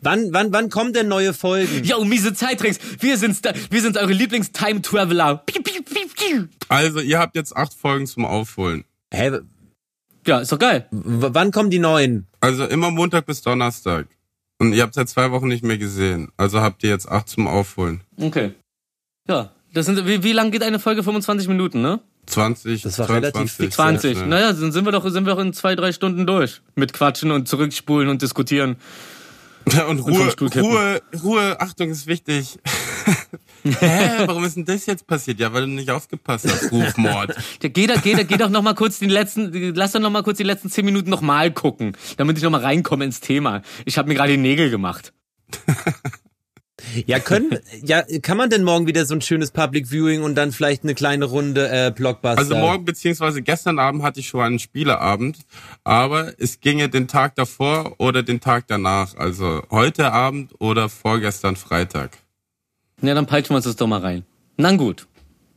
[0.02, 1.82] Wann, wann, wann kommen denn neue Folgen?
[1.84, 5.42] Yo, miese Zeitricks, wir sind's da, wir sind eure Lieblings-Time-Traveler.
[6.68, 8.84] Also ihr habt jetzt acht Folgen zum Aufholen.
[9.12, 9.40] Hä, w-
[10.26, 10.86] Ja, ist doch geil.
[10.90, 12.26] wann kommen die neuen?
[12.40, 14.06] Also immer Montag bis Donnerstag.
[14.58, 16.28] Und ihr habt seit zwei Wochen nicht mehr gesehen.
[16.36, 18.02] Also habt ihr jetzt acht zum Aufholen.
[18.20, 18.52] Okay.
[19.28, 21.02] Ja, das sind, wie, wie lang geht eine Folge?
[21.02, 22.00] 25 Minuten, ne?
[22.26, 24.18] 20, Das war 22, relativ fix, 20.
[24.18, 26.60] Ja, Naja, dann sind wir doch, sind wir doch in zwei, drei Stunden durch.
[26.74, 28.76] Mit Quatschen und Zurückspulen und Diskutieren.
[29.72, 30.34] Ja, und vom Ruhe.
[30.56, 32.58] Ruhe, Ruhe, Achtung ist wichtig.
[33.64, 35.40] Hä, warum ist denn das jetzt passiert?
[35.40, 37.34] Ja, weil du nicht aufgepasst hast, Rufmord.
[37.62, 40.10] Ja, geh, da, geh, da, geh doch noch mal kurz die letzten, lass doch noch
[40.10, 43.20] mal kurz die letzten 10 Minuten noch mal gucken, damit ich noch mal reinkomme ins
[43.20, 43.62] Thema.
[43.86, 45.14] Ich habe mir gerade die Nägel gemacht.
[47.06, 50.52] Ja, können, ja, kann man denn morgen wieder so ein schönes Public Viewing und dann
[50.52, 52.38] vielleicht eine kleine Runde äh, Blockbuster?
[52.38, 55.38] Also morgen beziehungsweise gestern Abend hatte ich schon einen Spieleabend,
[55.82, 59.16] aber es ginge den Tag davor oder den Tag danach.
[59.16, 62.18] Also heute Abend oder vorgestern Freitag.
[63.02, 64.24] Ja, dann peitschen wir uns das doch mal rein.
[64.56, 65.06] Na gut.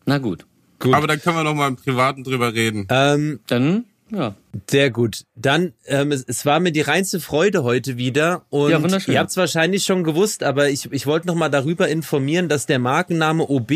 [0.06, 0.46] Na gut.
[0.80, 0.94] Gut.
[0.94, 2.88] Aber da können wir noch mal im Privaten drüber reden.
[2.90, 4.36] Ähm, Dann, ja.
[4.70, 5.26] sehr gut.
[5.36, 8.46] Dann, ähm, es, es war mir die reinste Freude heute wieder.
[8.50, 9.14] Und Ja, wunderschön.
[9.14, 12.66] ihr habt es wahrscheinlich schon gewusst, aber ich, ich wollte noch mal darüber informieren, dass
[12.66, 13.72] der Markenname OB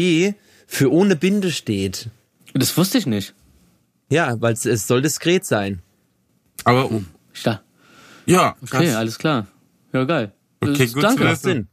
[0.67, 2.09] für ohne Binde steht.
[2.53, 3.33] Das wusste ich nicht.
[4.09, 5.81] Ja, weil es, es soll diskret sein.
[6.63, 7.01] Aber oh,
[7.33, 7.61] Ich da.
[8.25, 9.47] ja, Okay, alles klar.
[9.93, 10.31] Ja, geil.
[10.61, 11.23] Okay, gut Danke.
[11.23, 11.41] Macht.
[11.41, 11.67] Sinn.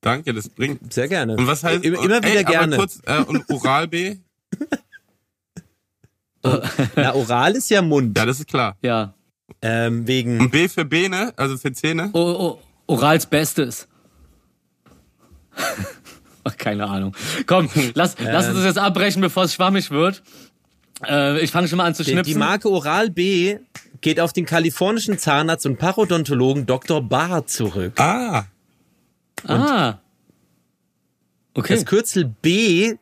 [0.00, 0.92] Danke, das bringt.
[0.92, 1.36] Sehr gerne.
[1.36, 2.76] Und was heißt Immer, immer ey, wieder gerne.
[2.76, 4.16] Aber kurz, äh, und Oral B?
[6.96, 8.16] Na, oral ist ja Mund.
[8.16, 8.76] Ja, das ist klar.
[8.82, 9.14] Ja.
[9.62, 10.40] Ähm, wegen.
[10.40, 12.10] Und B für Bene, also für Zähne?
[12.12, 13.88] O, o, Orals Bestes.
[16.44, 17.14] Ach, keine Ahnung.
[17.46, 20.22] Komm, lass, lass uns das jetzt abbrechen, bevor es schwammig wird.
[21.06, 22.32] Äh, ich fange schon mal an zu schnipsen.
[22.32, 23.58] die Marke Oral B
[24.00, 27.02] geht auf den kalifornischen Zahnarzt und Parodontologen Dr.
[27.02, 28.00] Barr zurück.
[28.00, 28.44] Ah,
[29.46, 29.98] ah.
[31.54, 31.74] Okay.
[31.74, 32.94] Das Kürzel B,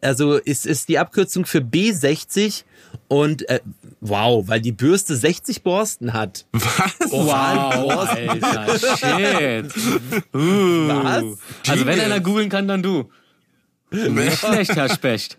[0.00, 2.64] also ist, ist die Abkürzung für B60
[3.12, 3.60] und äh,
[4.00, 6.46] wow, weil die Bürste 60 Borsten hat.
[6.52, 7.10] was?
[7.10, 9.70] Wow, Alter, shit.
[10.34, 10.88] Uh.
[10.88, 11.38] Was?
[11.68, 13.10] Also wenn einer googeln kann, dann du.
[13.90, 15.38] Nicht schlecht, Herr Specht.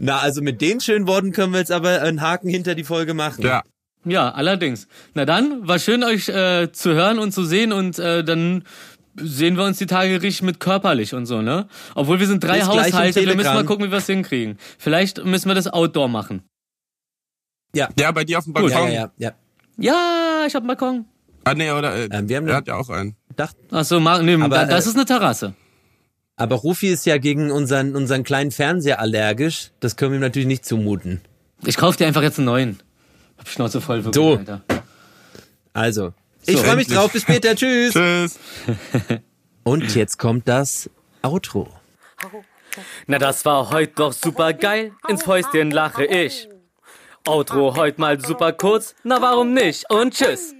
[0.00, 3.14] Na, also mit den schönen Worten können wir jetzt aber einen Haken hinter die Folge
[3.14, 3.42] machen.
[3.42, 3.64] Ja.
[4.04, 4.86] Ja, allerdings.
[5.14, 8.62] Na dann, war schön euch äh, zu hören und zu sehen und äh, dann
[9.16, 11.66] sehen wir uns die Tage richtig mit körperlich und so, ne?
[11.96, 14.56] Obwohl wir sind drei Bis Haushalte, wir müssen mal gucken, wie wir es hinkriegen.
[14.78, 16.42] Vielleicht müssen wir das Outdoor machen.
[17.74, 18.88] Ja, bei dir auf dem Ja, Balkon.
[18.88, 19.10] ja, ja.
[19.18, 19.32] ja.
[19.78, 21.04] Ja, ich hab einen Balkon.
[21.44, 21.94] Ah, nee, oder?
[21.94, 23.16] Äh, Ähm, wir haben er eine- hat ja auch einen.
[23.36, 25.54] Dacht, Ach so, nee, Aber, da, das äh, ist eine Terrasse.
[26.36, 29.70] aber Rufi ist ja gegen unseren, unseren kleinen Fernseher allergisch.
[29.80, 31.22] Das können wir ihm natürlich nicht zumuten.
[31.64, 32.78] Ich kauf dir einfach jetzt einen neuen.
[33.38, 34.36] Hab Schnauze voll wirklich, So.
[34.36, 34.60] Alter.
[35.72, 36.12] Also,
[36.44, 37.10] ich freue mich drauf.
[37.12, 37.54] Bis später.
[37.56, 37.94] Tschüss.
[37.94, 38.38] Tschüss.
[39.64, 40.90] Und jetzt kommt das
[41.22, 41.68] Outro.
[43.06, 44.92] Na, das war heute doch super geil.
[45.08, 46.48] Ins Fäustchen lache ich.
[47.26, 48.94] Outro heute mal super kurz.
[49.04, 49.88] Na, warum nicht?
[49.90, 50.54] Und tschüss.